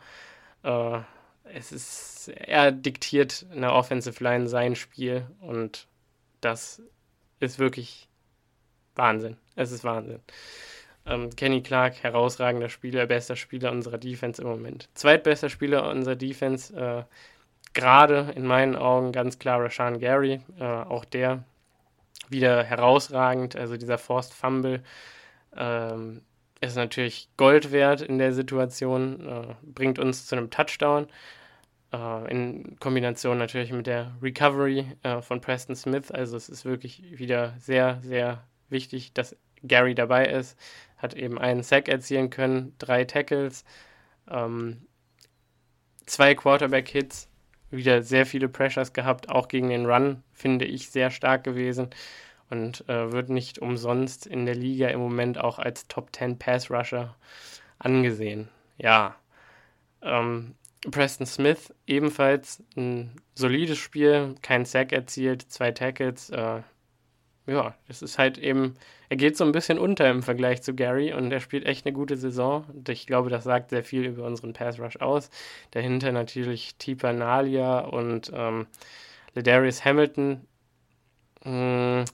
[0.64, 1.00] Äh,
[1.46, 5.88] es ist, er diktiert in der Offensive Line sein Spiel und
[6.46, 6.82] das
[7.40, 8.08] ist wirklich
[8.96, 9.38] Wahnsinn.
[9.56, 10.20] Es ist Wahnsinn.
[11.06, 14.90] Ähm, Kenny Clark, herausragender Spieler, bester Spieler unserer Defense im Moment.
[14.94, 17.04] Zweitbester Spieler unserer Defense, äh,
[17.74, 20.42] gerade in meinen Augen ganz klar Rashan Gary.
[20.60, 21.44] Äh, auch der
[22.30, 23.56] wieder herausragend.
[23.56, 24.84] Also dieser Forced Fumble
[25.56, 26.22] ähm,
[26.62, 31.08] ist natürlich Gold wert in der Situation, äh, bringt uns zu einem Touchdown.
[31.96, 36.12] Äh, in Kombination natürlich mit der Recovery äh, von Preston Smith.
[36.12, 40.58] Also es ist wirklich wieder sehr, sehr wichtig, dass Gary dabei ist.
[40.98, 43.64] Hat eben einen Sack erzielen können, drei Tackles,
[44.30, 44.86] ähm,
[46.06, 47.30] zwei Quarterback-Hits
[47.72, 51.90] wieder sehr viele Pressures gehabt, auch gegen den Run, finde ich sehr stark gewesen
[52.50, 56.70] und äh, wird nicht umsonst in der Liga im Moment auch als Top 10 Pass
[56.70, 57.16] Rusher
[57.80, 58.50] angesehen.
[58.78, 59.16] Ja.
[60.02, 60.56] Ähm,
[60.92, 66.30] Preston Smith ebenfalls ein solides Spiel, kein Sack erzielt, zwei Tackles.
[66.30, 66.62] Äh,
[67.48, 68.76] ja, es ist halt eben,
[69.10, 71.94] er geht so ein bisschen unter im Vergleich zu Gary und er spielt echt eine
[71.94, 72.66] gute Saison.
[72.74, 75.30] Und ich glaube, das sagt sehr viel über unseren Pass Rush aus.
[75.72, 78.68] Dahinter natürlich Tipa Nalia und ähm,
[79.36, 80.48] Ladarius Hamilton.
[81.44, 82.06] Mh, hm,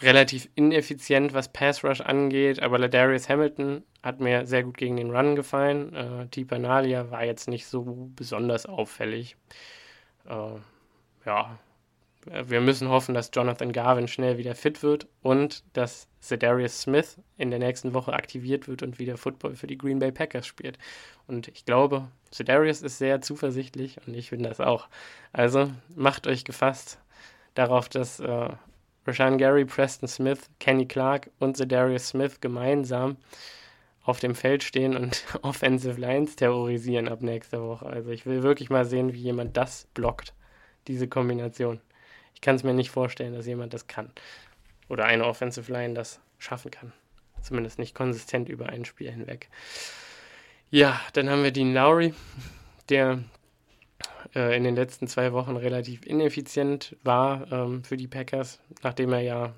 [0.00, 5.14] relativ ineffizient, was Pass Rush angeht, aber Ladarius Hamilton hat mir sehr gut gegen den
[5.14, 5.94] Run gefallen.
[5.94, 9.36] Äh, Tipa Nalia war jetzt nicht so besonders auffällig.
[10.26, 10.56] Äh,
[11.26, 11.58] ja,
[12.24, 17.50] wir müssen hoffen, dass Jonathan Garvin schnell wieder fit wird und dass Zedarius Smith in
[17.50, 20.78] der nächsten Woche aktiviert wird und wieder Football für die Green Bay Packers spielt.
[21.26, 24.88] Und ich glaube, Zedarius ist sehr zuversichtlich und ich bin das auch.
[25.32, 26.98] Also macht euch gefasst
[27.54, 28.48] darauf, dass äh,
[29.06, 33.16] Rashan Gary, Preston Smith, Kenny Clark und Zedarius Smith gemeinsam
[34.08, 37.86] auf dem Feld stehen und Offensive Lines terrorisieren ab nächster Woche.
[37.86, 40.32] Also ich will wirklich mal sehen, wie jemand das blockt,
[40.86, 41.80] diese Kombination.
[42.34, 44.10] Ich kann es mir nicht vorstellen, dass jemand das kann.
[44.88, 46.92] Oder eine Offensive Line das schaffen kann.
[47.42, 49.50] Zumindest nicht konsistent über ein Spiel hinweg.
[50.70, 52.14] Ja, dann haben wir Dean Lowry,
[52.88, 53.22] der
[54.34, 59.20] äh, in den letzten zwei Wochen relativ ineffizient war ähm, für die Packers, nachdem er
[59.20, 59.54] ja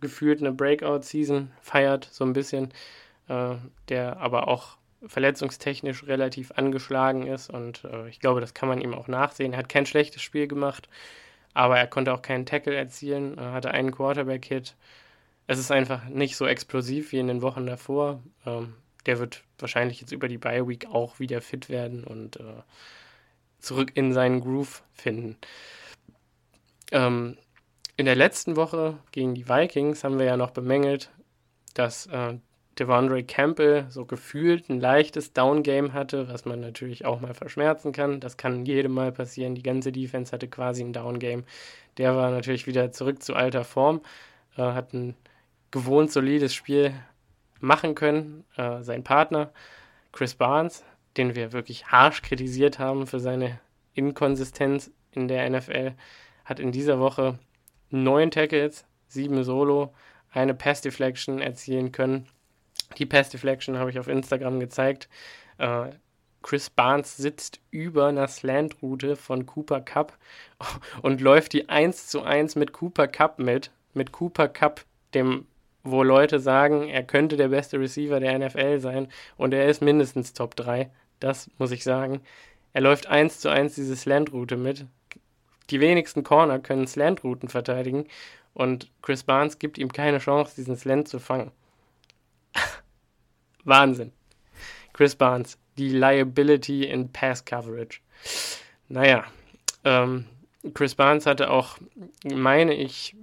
[0.00, 2.72] gefühlt eine Breakout-Season feiert, so ein bisschen,
[3.30, 3.56] äh,
[3.88, 4.76] der aber auch
[5.06, 9.52] verletzungstechnisch relativ angeschlagen ist und äh, ich glaube, das kann man ihm auch nachsehen.
[9.52, 10.88] Er hat kein schlechtes Spiel gemacht,
[11.54, 14.74] aber er konnte auch keinen Tackle erzielen, er hatte einen Quarterback-Hit.
[15.46, 18.22] Es ist einfach nicht so explosiv wie in den Wochen davor.
[18.44, 18.74] Ähm,
[19.06, 22.62] der wird wahrscheinlich jetzt über die Bye Week auch wieder fit werden und äh,
[23.58, 25.38] zurück in seinen Groove finden.
[26.92, 27.38] Ähm,
[27.96, 31.10] in der letzten Woche gegen die Vikings haben wir ja noch bemängelt,
[31.74, 32.38] dass äh,
[32.80, 38.20] Devondre Campbell so gefühlt ein leichtes Down-Game hatte, was man natürlich auch mal verschmerzen kann.
[38.20, 39.54] Das kann jedem mal passieren.
[39.54, 41.44] Die ganze Defense hatte quasi ein Down-Game.
[41.98, 44.00] Der war natürlich wieder zurück zu alter Form,
[44.56, 45.14] äh, hat ein
[45.70, 46.94] gewohnt solides Spiel
[47.60, 48.44] machen können.
[48.56, 49.52] Äh, sein Partner
[50.10, 50.82] Chris Barnes,
[51.18, 53.60] den wir wirklich harsch kritisiert haben für seine
[53.92, 55.92] Inkonsistenz in der NFL,
[56.46, 57.38] hat in dieser Woche
[57.90, 59.92] neun Tackles, sieben Solo,
[60.32, 62.26] eine Pass Deflection erzielen können.
[62.98, 65.08] Die Pass Deflection habe ich auf Instagram gezeigt.
[65.58, 65.90] Äh,
[66.42, 70.16] Chris Barnes sitzt über einer Slant-Route von Cooper Cup
[71.02, 73.70] und läuft die 1 zu 1 mit Cooper Cup mit.
[73.92, 74.84] Mit Cooper Cup,
[75.14, 75.46] dem,
[75.82, 80.32] wo Leute sagen, er könnte der beste Receiver der NFL sein und er ist mindestens
[80.32, 80.90] Top 3.
[81.18, 82.22] Das muss ich sagen.
[82.72, 84.86] Er läuft 1 zu 1 diese Slant-Route mit.
[85.70, 88.06] Die wenigsten Corner können Slant-Routen verteidigen
[88.54, 91.52] und Chris Barnes gibt ihm keine Chance, diesen Slant zu fangen.
[93.64, 94.12] Wahnsinn.
[94.92, 98.00] Chris Barnes, die Liability in Pass Coverage.
[98.88, 99.24] Naja,
[99.84, 100.26] ähm,
[100.74, 101.78] Chris Barnes hatte auch,
[102.24, 103.16] meine ich,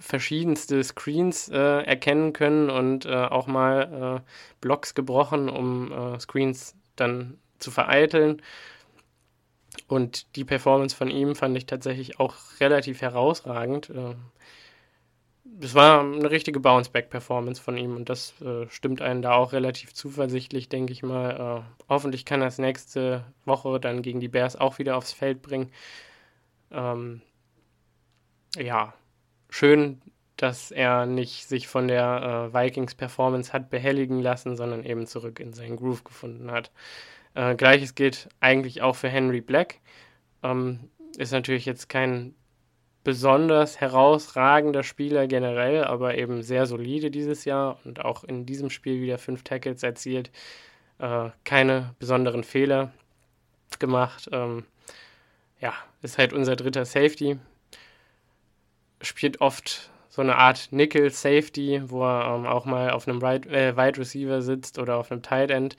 [0.00, 6.74] verschiedenste Screens äh, erkennen können und äh, auch mal äh, Blocks gebrochen, um äh, Screens
[6.96, 8.42] dann zu vereiteln.
[9.86, 13.92] Und die Performance von ihm fand ich tatsächlich auch relativ herausragend.
[15.58, 19.94] Das war eine richtige Bounce-Back-Performance von ihm und das äh, stimmt einen da auch relativ
[19.94, 21.64] zuversichtlich, denke ich mal.
[21.64, 25.40] Äh, hoffentlich kann er es nächste Woche dann gegen die Bears auch wieder aufs Feld
[25.40, 25.72] bringen.
[26.70, 27.22] Ähm,
[28.54, 28.92] ja,
[29.48, 30.02] schön,
[30.36, 35.54] dass er nicht sich von der äh, Vikings-Performance hat behelligen lassen, sondern eben zurück in
[35.54, 36.70] seinen Groove gefunden hat.
[37.34, 39.80] Äh, Gleiches gilt eigentlich auch für Henry Black.
[40.42, 42.34] Ähm, ist natürlich jetzt kein
[43.06, 49.00] besonders herausragender Spieler generell, aber eben sehr solide dieses Jahr und auch in diesem Spiel
[49.00, 50.32] wieder fünf Tackles erzielt.
[50.98, 52.90] Äh, keine besonderen Fehler
[53.78, 54.28] gemacht.
[54.32, 54.64] Ähm,
[55.60, 57.38] ja, ist halt unser dritter Safety.
[59.00, 63.46] Spielt oft so eine Art Nickel Safety, wo er ähm, auch mal auf einem right,
[63.46, 65.76] äh, Wide Receiver sitzt oder auf einem Tight End.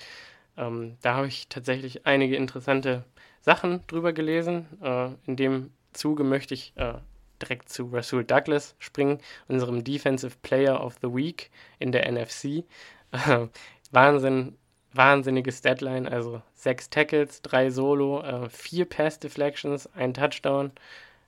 [0.55, 3.03] Ähm, da habe ich tatsächlich einige interessante
[3.41, 4.65] Sachen drüber gelesen.
[4.81, 6.93] Äh, in dem Zuge möchte ich äh,
[7.41, 12.63] direkt zu Rasul Douglas springen, unserem Defensive Player of the Week in der NFC.
[13.91, 14.57] Wahnsinn,
[14.93, 20.71] wahnsinniges Deadline, also sechs Tackles, drei Solo, äh, vier Pass Deflections, ein Touchdown,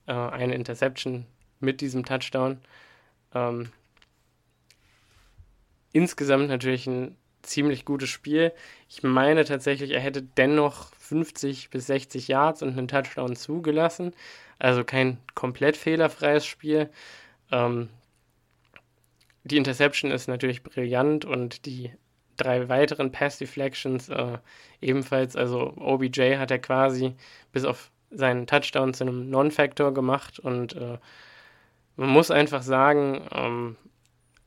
[0.07, 1.25] äh, eine Interception
[1.59, 2.59] mit diesem Touchdown.
[3.33, 3.71] Ähm,
[5.93, 8.51] insgesamt natürlich ein ziemlich gutes Spiel.
[8.87, 14.13] Ich meine tatsächlich, er hätte dennoch 50 bis 60 Yards und einen Touchdown zugelassen.
[14.59, 16.89] Also kein komplett fehlerfreies Spiel.
[17.51, 17.89] Ähm,
[19.43, 21.91] die Interception ist natürlich brillant und die
[22.37, 24.37] drei weiteren Pass Deflections äh,
[24.81, 25.35] ebenfalls.
[25.35, 27.15] Also OBJ hat er quasi
[27.51, 30.97] bis auf seinen Touchdown zu einem Non-Factor gemacht und äh,
[31.95, 33.75] man muss einfach sagen, ähm,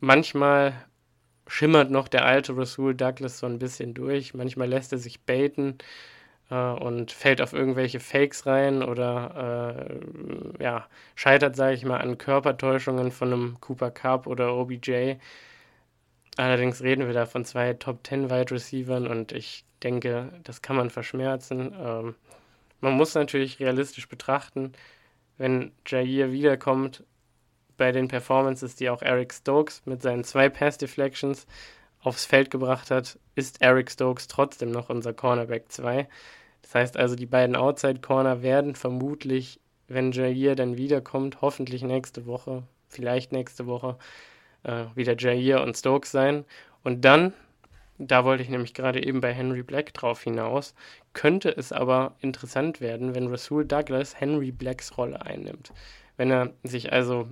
[0.00, 0.72] manchmal
[1.52, 4.32] schimmert noch der alte Rasul Douglas so ein bisschen durch.
[4.32, 5.76] Manchmal lässt er sich baiten
[6.50, 9.76] äh, und fällt auf irgendwelche Fakes rein oder
[10.58, 15.16] äh, ja, scheitert, sage ich mal, an Körpertäuschungen von einem Cooper Cup oder OBJ.
[16.38, 20.76] Allerdings reden wir da von zwei Top 10 Wide Receivern und ich denke, das kann
[20.76, 21.74] man verschmerzen.
[21.78, 22.14] Ähm,
[22.80, 24.72] man muss natürlich realistisch betrachten,
[25.36, 27.04] wenn Jair wiederkommt,
[27.82, 31.48] bei den Performances, die auch Eric Stokes mit seinen zwei Pass Deflections
[32.00, 36.06] aufs Feld gebracht hat, ist Eric Stokes trotzdem noch unser Cornerback 2.
[36.62, 39.58] Das heißt also, die beiden Outside Corner werden vermutlich,
[39.88, 43.98] wenn Jair dann wiederkommt, hoffentlich nächste Woche, vielleicht nächste Woche,
[44.62, 46.44] äh, wieder Jair und Stokes sein.
[46.84, 47.32] Und dann,
[47.98, 50.76] da wollte ich nämlich gerade eben bei Henry Black drauf hinaus,
[51.14, 55.72] könnte es aber interessant werden, wenn Rasul Douglas Henry Blacks Rolle einnimmt.
[56.16, 57.26] Wenn er sich also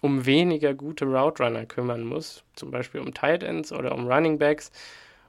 [0.00, 4.38] um weniger gute Route Runner kümmern muss, zum Beispiel um Tight Ends oder um Running
[4.38, 4.70] Backs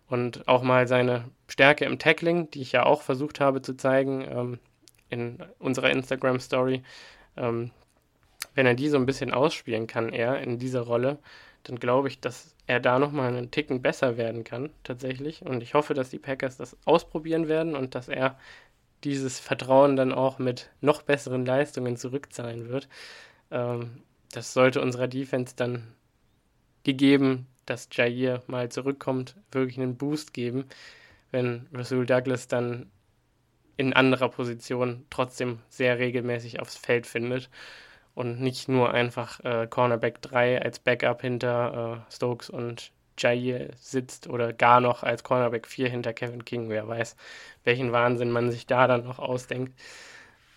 [0.07, 4.25] und auch mal seine Stärke im Tackling, die ich ja auch versucht habe zu zeigen
[4.29, 4.59] ähm,
[5.09, 6.83] in unserer Instagram Story,
[7.35, 7.71] ähm,
[8.55, 11.19] wenn er die so ein bisschen ausspielen kann, er in dieser Rolle,
[11.63, 15.41] dann glaube ich, dass er da nochmal einen Ticken besser werden kann, tatsächlich.
[15.43, 18.37] Und ich hoffe, dass die Packers das ausprobieren werden und dass er
[19.03, 22.89] dieses Vertrauen dann auch mit noch besseren Leistungen zurückzahlen wird.
[23.51, 24.01] Ähm,
[24.31, 25.93] das sollte unserer Defense dann
[26.83, 30.65] gegeben, dass Jair mal zurückkommt, wirklich einen Boost geben,
[31.31, 32.89] wenn Rasul Douglas dann
[33.75, 37.49] in anderer Position trotzdem sehr regelmäßig aufs Feld findet
[38.15, 44.27] und nicht nur einfach äh, Cornerback 3 als Backup hinter äh, Stokes und Jair sitzt
[44.27, 46.69] oder gar noch als Cornerback 4 hinter Kevin King.
[46.69, 47.15] Wer weiß,
[47.63, 49.79] welchen Wahnsinn man sich da dann noch ausdenkt.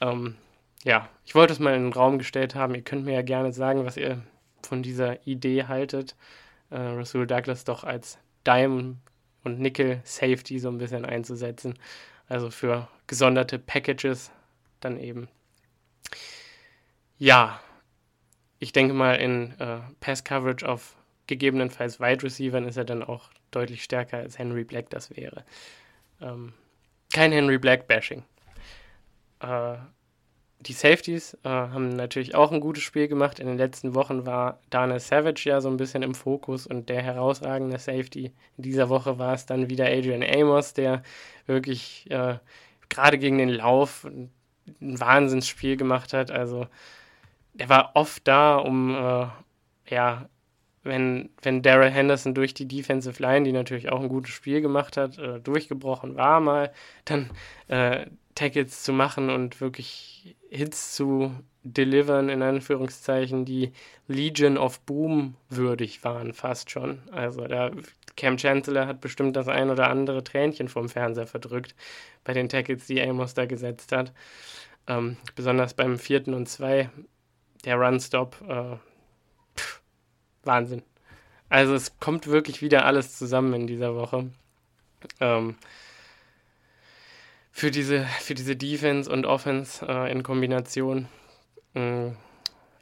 [0.00, 0.36] Ähm,
[0.84, 2.74] ja, ich wollte es mal in den Raum gestellt haben.
[2.74, 4.22] Ihr könnt mir ja gerne sagen, was ihr
[4.62, 6.16] von dieser Idee haltet.
[6.70, 8.96] Äh, Rasul Douglas doch als Dime
[9.44, 11.78] und Nickel Safety so ein bisschen einzusetzen.
[12.28, 14.30] Also für gesonderte Packages
[14.80, 15.28] dann eben.
[17.18, 17.60] Ja,
[18.58, 23.30] ich denke mal in äh, Pass Coverage auf gegebenenfalls Wide Receivern ist er dann auch
[23.50, 25.44] deutlich stärker als Henry Black das wäre.
[26.20, 26.52] Ähm,
[27.12, 28.24] kein Henry Black Bashing.
[29.40, 29.76] Äh,
[30.60, 33.38] die Safeties äh, haben natürlich auch ein gutes Spiel gemacht.
[33.38, 37.02] In den letzten Wochen war Dana Savage ja so ein bisschen im Fokus und der
[37.02, 38.32] herausragende Safety.
[38.58, 41.02] In dieser Woche war es dann wieder Adrian Amos, der
[41.46, 42.36] wirklich äh,
[42.90, 44.30] gerade gegen den Lauf ein
[44.80, 46.30] Wahnsinnsspiel gemacht hat.
[46.30, 46.66] Also
[47.54, 49.26] der war oft da, um äh,
[49.88, 50.28] ja
[50.82, 54.96] wenn, wenn Daryl Henderson durch die Defensive Line, die natürlich auch ein gutes Spiel gemacht
[54.96, 56.72] hat, äh, durchgebrochen war mal,
[57.04, 57.30] dann
[57.68, 58.06] äh,
[58.40, 63.72] Tackles zu machen und wirklich Hits zu delivern, in Anführungszeichen, die
[64.08, 67.02] Legion of Boom würdig waren, fast schon.
[67.12, 67.70] Also da
[68.16, 71.74] Cam Chancellor hat bestimmt das ein oder andere Tränchen vom Fernseher verdrückt
[72.24, 74.14] bei den Tackles, die Amos da gesetzt hat.
[74.86, 76.88] Ähm, besonders beim vierten und zwei,
[77.66, 78.76] der Run-Stop, äh,
[80.44, 80.82] Wahnsinn.
[81.50, 84.30] Also es kommt wirklich wieder alles zusammen in dieser Woche.
[85.20, 85.56] Ähm,
[87.50, 91.08] für diese, für diese Defense und Offense äh, in Kombination.
[91.74, 92.16] Ähm,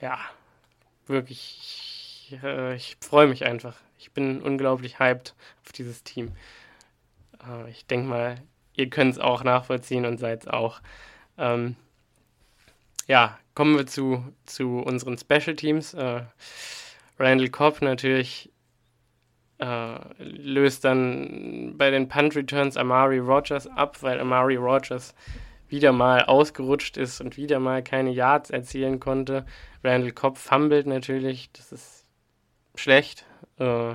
[0.00, 0.18] ja,
[1.06, 3.76] wirklich, ich, äh, ich freue mich einfach.
[3.98, 6.32] Ich bin unglaublich hyped auf dieses Team.
[7.46, 8.36] Äh, ich denke mal,
[8.74, 10.80] ihr könnt es auch nachvollziehen und seid es auch.
[11.36, 11.76] Ähm,
[13.06, 15.94] ja, kommen wir zu, zu unseren Special Teams.
[15.94, 16.22] Äh,
[17.18, 18.50] Randall Cobb natürlich
[19.58, 25.14] äh, löst dann bei den Punt Returns Amari Rogers ab, weil Amari Rogers
[25.68, 29.44] wieder mal ausgerutscht ist und wieder mal keine Yards erzielen konnte.
[29.84, 32.06] Randall Cobb fummelt natürlich, das ist
[32.74, 33.26] schlecht.
[33.58, 33.94] Äh,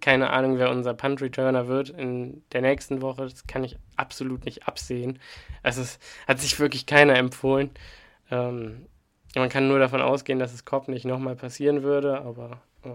[0.00, 3.22] keine Ahnung, wer unser Punt Returner wird in der nächsten Woche.
[3.22, 5.18] Das kann ich absolut nicht absehen.
[5.62, 5.98] Also es
[6.28, 7.70] hat sich wirklich keiner empfohlen.
[8.30, 8.86] Ähm,
[9.34, 12.90] man kann nur davon ausgehen, dass es Cobb nicht nochmal passieren würde, aber äh,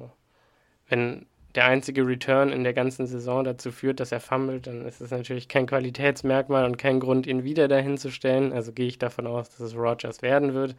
[0.88, 1.26] wenn
[1.56, 5.12] der einzige Return in der ganzen Saison dazu führt, dass er fummelt, dann ist es
[5.12, 8.52] natürlich kein Qualitätsmerkmal und kein Grund, ihn wieder dahin zu stellen.
[8.52, 10.76] Also gehe ich davon aus, dass es Rogers werden wird.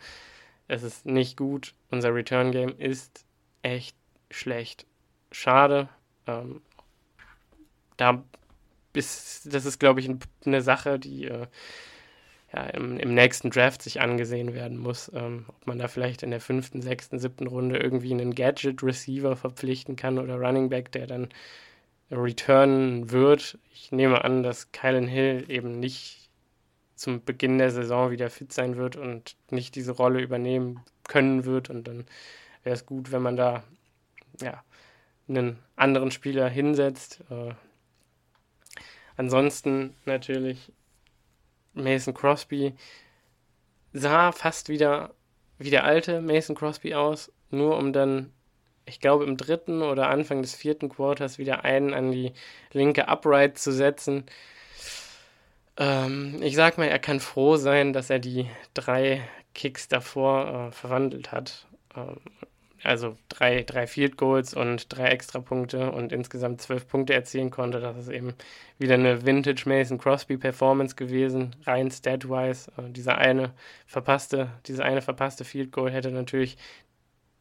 [0.69, 1.75] Es ist nicht gut.
[1.91, 3.25] Unser Return Game ist
[3.63, 3.97] echt
[4.31, 4.87] schlecht.
[5.33, 5.89] Schade.
[6.27, 6.61] Ähm,
[7.97, 8.23] da
[8.93, 10.11] ist, das ist, glaube ich,
[10.45, 11.47] eine Sache, die äh,
[12.53, 16.31] ja, im, im, nächsten Draft sich angesehen werden muss, ähm, ob man da vielleicht in
[16.31, 21.29] der fünften, sechsten, siebten Runde irgendwie einen Gadget-Receiver verpflichten kann oder Running Back, der dann
[22.11, 23.59] returnen wird.
[23.73, 26.31] Ich nehme an, dass Kylan Hill eben nicht
[26.95, 31.69] zum Beginn der Saison wieder fit sein wird und nicht diese Rolle übernehmen können wird.
[31.69, 32.07] Und dann
[32.63, 33.65] wäre es gut, wenn man da
[34.41, 34.63] ja,
[35.29, 37.23] einen anderen Spieler hinsetzt.
[37.31, 37.55] Äh,
[39.17, 40.73] ansonsten natürlich
[41.77, 42.75] Mason Crosby
[43.93, 45.15] sah fast wieder
[45.59, 48.33] wie der alte Mason Crosby aus, nur um dann,
[48.85, 52.33] ich glaube, im dritten oder Anfang des vierten Quarters wieder einen an die
[52.73, 54.25] linke Upright zu setzen.
[55.79, 60.73] Ähm, ich sag mal, er kann froh sein, dass er die drei Kicks davor äh,
[60.73, 61.67] verwandelt hat.
[61.97, 62.21] Ähm,
[62.83, 67.81] also drei, drei Field Goals und drei Extrapunkte und insgesamt zwölf Punkte erzielen konnte.
[67.81, 68.35] Das ist eben
[68.79, 72.71] wieder eine Vintage Mason Crosby Performance gewesen, rein stat-wise.
[72.77, 73.53] Äh, dieser eine
[73.87, 76.57] verpasste, diese eine verpasste Field Goal hätte natürlich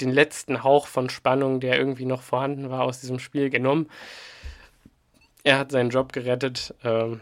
[0.01, 3.89] den letzten Hauch von Spannung, der irgendwie noch vorhanden war, aus diesem Spiel genommen.
[5.43, 6.73] Er hat seinen Job gerettet.
[6.83, 7.21] Ähm,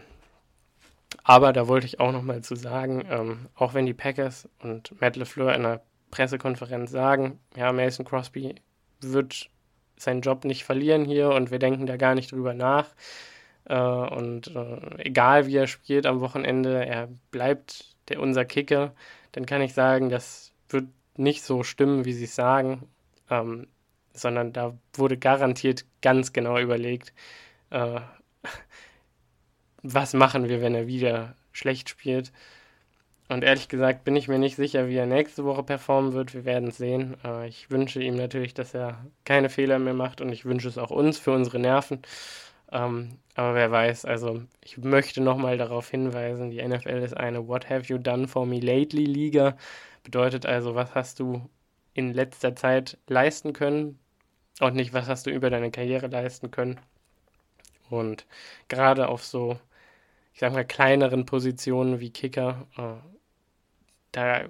[1.22, 5.00] aber da wollte ich auch noch mal zu sagen, ähm, auch wenn die Packers und
[5.00, 5.80] Matt LeFleur in einer
[6.14, 8.54] Pressekonferenz sagen, ja, Mason Crosby
[9.00, 9.50] wird
[9.96, 12.86] seinen Job nicht verlieren hier und wir denken da gar nicht drüber nach.
[13.64, 18.94] Äh, und äh, egal wie er spielt am Wochenende, er bleibt der, unser Kicker,
[19.32, 20.86] dann kann ich sagen, das wird
[21.16, 22.88] nicht so stimmen, wie sie es sagen,
[23.28, 23.66] ähm,
[24.12, 27.12] sondern da wurde garantiert ganz genau überlegt,
[27.70, 28.00] äh,
[29.82, 32.30] was machen wir, wenn er wieder schlecht spielt.
[33.28, 36.34] Und ehrlich gesagt bin ich mir nicht sicher, wie er nächste Woche performen wird.
[36.34, 37.16] Wir werden es sehen.
[37.24, 40.78] Äh, ich wünsche ihm natürlich, dass er keine Fehler mehr macht und ich wünsche es
[40.78, 42.02] auch uns für unsere Nerven.
[42.72, 47.70] Ähm, aber wer weiß, also ich möchte nochmal darauf hinweisen, die NFL ist eine What
[47.70, 49.56] have you done for me lately Liga.
[50.02, 51.48] Bedeutet also, was hast du
[51.94, 53.98] in letzter Zeit leisten können
[54.60, 56.80] auch nicht, was hast du über deine Karriere leisten können.
[57.90, 58.26] Und
[58.68, 59.58] gerade auf so,
[60.32, 63.13] ich sag mal, kleineren Positionen wie Kicker, äh,
[64.14, 64.44] da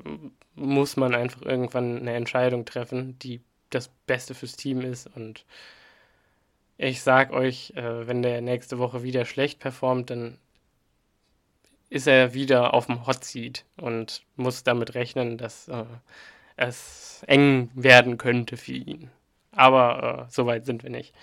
[0.55, 3.41] muss man einfach irgendwann eine Entscheidung treffen, die
[3.71, 5.09] das Beste fürs Team ist.
[5.17, 5.45] Und
[6.77, 10.39] ich sag euch, äh, wenn der nächste Woche wieder schlecht performt, dann
[11.89, 15.85] ist er wieder auf dem Hot Seat und muss damit rechnen, dass äh,
[16.57, 19.11] es eng werden könnte für ihn.
[19.53, 21.15] Aber äh, so weit sind wir nicht.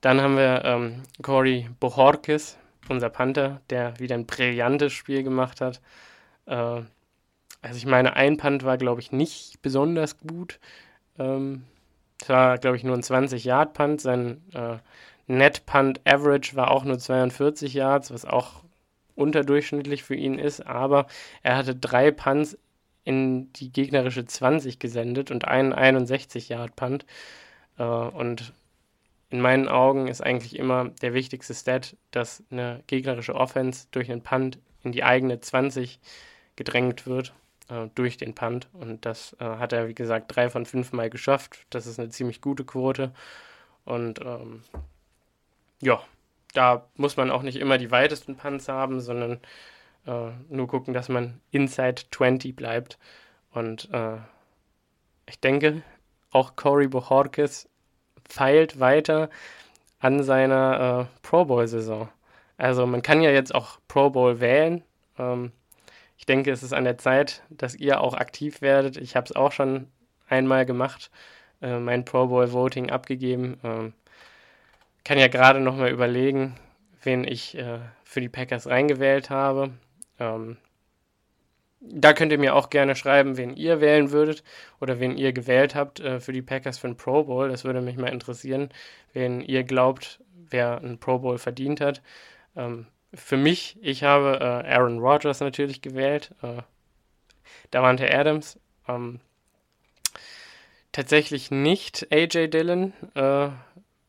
[0.00, 2.56] Dann haben wir ähm, Cory Bohorkes,
[2.88, 5.80] unser Panther, der wieder ein brillantes Spiel gemacht hat.
[6.46, 6.82] Äh,
[7.62, 10.58] also ich meine, ein Punt war, glaube ich, nicht besonders gut.
[11.18, 11.64] Ähm,
[12.20, 14.00] es war, glaube ich, nur ein 20-Yard-Punt.
[14.00, 14.78] Sein äh,
[15.28, 18.62] Net-Punt-Average war auch nur 42 Yards, was auch
[19.14, 20.66] unterdurchschnittlich für ihn ist.
[20.66, 21.06] Aber
[21.42, 22.58] er hatte drei Punts
[23.04, 27.06] in die gegnerische 20 gesendet und einen 61-Yard-Punt.
[27.78, 28.52] Äh, und
[29.30, 34.22] in meinen Augen ist eigentlich immer der wichtigste Stat, dass eine gegnerische Offense durch einen
[34.22, 36.00] Punt in die eigene 20
[36.56, 37.32] gedrängt wird,
[37.72, 38.68] äh, durch den Punt.
[38.72, 41.66] Und das äh, hat er, wie gesagt, drei von fünf Mal geschafft.
[41.70, 43.12] Das ist eine ziemlich gute Quote.
[43.84, 44.62] Und ähm,
[45.80, 46.02] ja,
[46.54, 49.40] da muss man auch nicht immer die weitesten Punts haben, sondern
[50.06, 52.98] äh, nur gucken, dass man inside 20 bleibt.
[53.52, 54.18] Und äh,
[55.26, 55.82] ich denke,
[56.30, 57.68] auch Corey Bohorkes
[58.28, 59.30] feilt weiter
[59.98, 62.08] an seiner äh, Pro Bowl-Saison.
[62.56, 64.82] Also man kann ja jetzt auch Pro Bowl wählen.
[65.18, 65.52] Ähm,
[66.22, 68.96] ich denke, es ist an der Zeit, dass ihr auch aktiv werdet.
[68.96, 69.88] Ich habe es auch schon
[70.28, 71.10] einmal gemacht,
[71.60, 73.58] äh, mein Pro Bowl Voting abgegeben.
[73.64, 73.92] Ähm,
[75.02, 76.54] kann ja gerade noch mal überlegen,
[77.02, 79.70] wen ich äh, für die Packers reingewählt habe.
[80.20, 80.58] Ähm,
[81.80, 84.44] da könnt ihr mir auch gerne schreiben, wen ihr wählen würdet
[84.80, 87.48] oder wen ihr gewählt habt äh, für die Packers für den Pro Bowl.
[87.48, 88.68] Das würde mich mal interessieren,
[89.12, 92.00] wen ihr glaubt, wer einen Pro Bowl verdient hat.
[92.54, 96.34] Ähm, für mich, ich habe äh, Aaron Rodgers natürlich gewählt.
[96.42, 96.62] Äh,
[97.70, 98.58] Davante Adams.
[98.88, 99.20] Ähm,
[100.92, 103.48] tatsächlich nicht AJ Dillon, äh,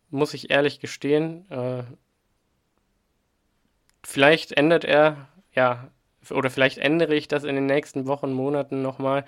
[0.10, 1.50] muss ich ehrlich gestehen.
[1.50, 1.84] Äh,
[4.04, 5.90] vielleicht ändert er, ja,
[6.30, 9.26] oder vielleicht ändere ich das in den nächsten Wochen, Monaten nochmal.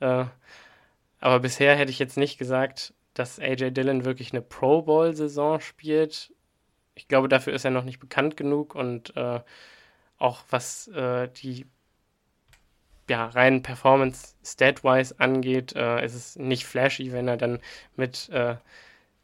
[0.00, 0.26] Äh,
[1.20, 6.32] aber bisher hätte ich jetzt nicht gesagt, dass AJ Dillon wirklich eine Pro Bowl-Saison spielt.
[6.98, 9.40] Ich glaube, dafür ist er noch nicht bekannt genug und äh,
[10.18, 11.66] auch was äh, die
[13.08, 17.58] ja, rein Performance Stat-wise angeht, äh, ist es nicht flashy, wenn er dann
[17.96, 18.56] mit äh,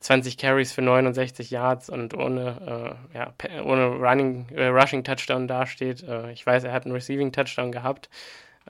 [0.01, 6.03] 20 Carries für 69 Yards und ohne, äh, ja, ohne Running, äh, Rushing Touchdown dasteht.
[6.03, 8.11] Äh, ich weiß, er hat einen Receiving Touchdown gehabt.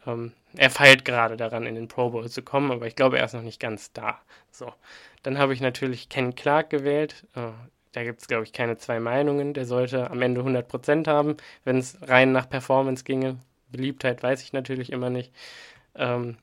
[0.06, 3.24] Ähm, er feilt gerade daran, in den Pro Bowl zu kommen, aber ich glaube, er
[3.24, 4.20] ist noch nicht ganz da.
[4.50, 4.72] So,
[5.22, 7.26] dann habe ich natürlich Ken Clark gewählt.
[7.94, 9.54] Da gibt es, glaube ich, keine zwei Meinungen.
[9.54, 13.38] Der sollte am Ende 100% haben, wenn es rein nach Performance ginge.
[13.68, 15.32] Beliebtheit weiß ich natürlich immer nicht.
[15.94, 16.36] Ähm,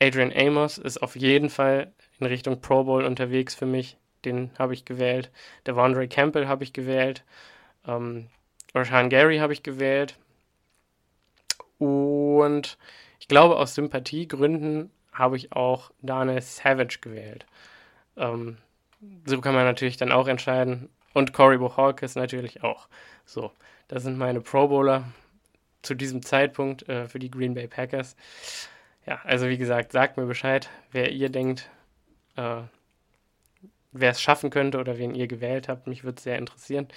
[0.00, 3.98] Adrian Amos ist auf jeden Fall in Richtung Pro Bowl unterwegs für mich.
[4.24, 5.30] Den habe ich gewählt.
[5.64, 7.22] Devondre Campbell habe ich gewählt.
[7.86, 8.26] Ähm,
[8.74, 10.16] Rashan Gary habe ich gewählt.
[11.78, 12.78] Und
[13.20, 17.46] ich glaube, aus Sympathiegründen habe ich auch Daniel Savage gewählt.
[18.16, 18.58] Ähm,
[19.24, 20.88] so kann man natürlich dann auch entscheiden.
[21.14, 22.88] Und Corey Bohawkes natürlich auch.
[23.24, 23.52] So,
[23.88, 25.04] das sind meine Pro Bowler
[25.82, 28.16] zu diesem Zeitpunkt äh, für die Green Bay Packers.
[29.06, 31.70] Ja, also wie gesagt, sagt mir Bescheid, wer ihr denkt,
[32.36, 32.62] äh,
[33.92, 35.86] wer es schaffen könnte oder wen ihr gewählt habt.
[35.86, 36.88] Mich würde es sehr interessieren.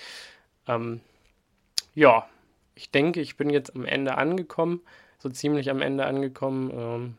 [0.68, 1.02] Ähm,
[1.94, 2.28] ja,
[2.76, 4.82] ich denke, ich bin jetzt am Ende angekommen,
[5.20, 6.72] so ziemlich am Ende angekommen.
[6.74, 7.18] Ähm,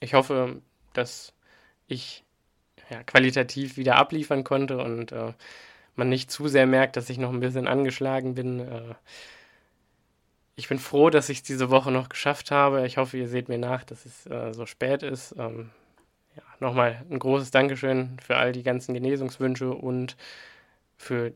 [0.00, 0.60] ich hoffe,
[0.92, 1.32] dass
[1.86, 2.25] ich
[2.90, 5.32] ja, qualitativ wieder abliefern konnte und äh,
[5.96, 8.60] man nicht zu sehr merkt, dass ich noch ein bisschen angeschlagen bin.
[8.60, 8.94] Äh,
[10.54, 12.86] ich bin froh, dass ich es diese Woche noch geschafft habe.
[12.86, 15.34] Ich hoffe, ihr seht mir nach, dass es äh, so spät ist.
[15.38, 15.70] Ähm,
[16.36, 20.16] ja, nochmal ein großes Dankeschön für all die ganzen Genesungswünsche und
[20.96, 21.32] für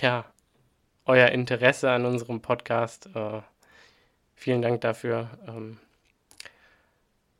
[0.00, 0.24] ja,
[1.04, 3.08] euer Interesse an unserem Podcast.
[3.14, 3.40] Äh,
[4.34, 5.30] vielen Dank dafür.
[5.46, 5.78] Ähm,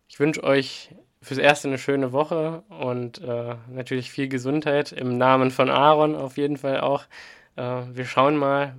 [0.09, 0.91] ich wünsche euch
[1.23, 6.37] fürs Erste eine schöne Woche und äh, natürlich viel Gesundheit im Namen von Aaron auf
[6.37, 7.05] jeden Fall auch.
[7.57, 8.77] Äh, wir schauen mal,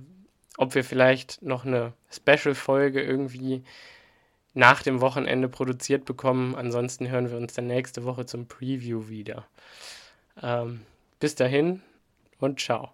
[0.58, 3.64] ob wir vielleicht noch eine Special-Folge irgendwie
[4.52, 6.54] nach dem Wochenende produziert bekommen.
[6.54, 9.46] Ansonsten hören wir uns dann nächste Woche zum Preview wieder.
[10.42, 10.82] Ähm,
[11.18, 11.82] bis dahin
[12.38, 12.90] und ciao.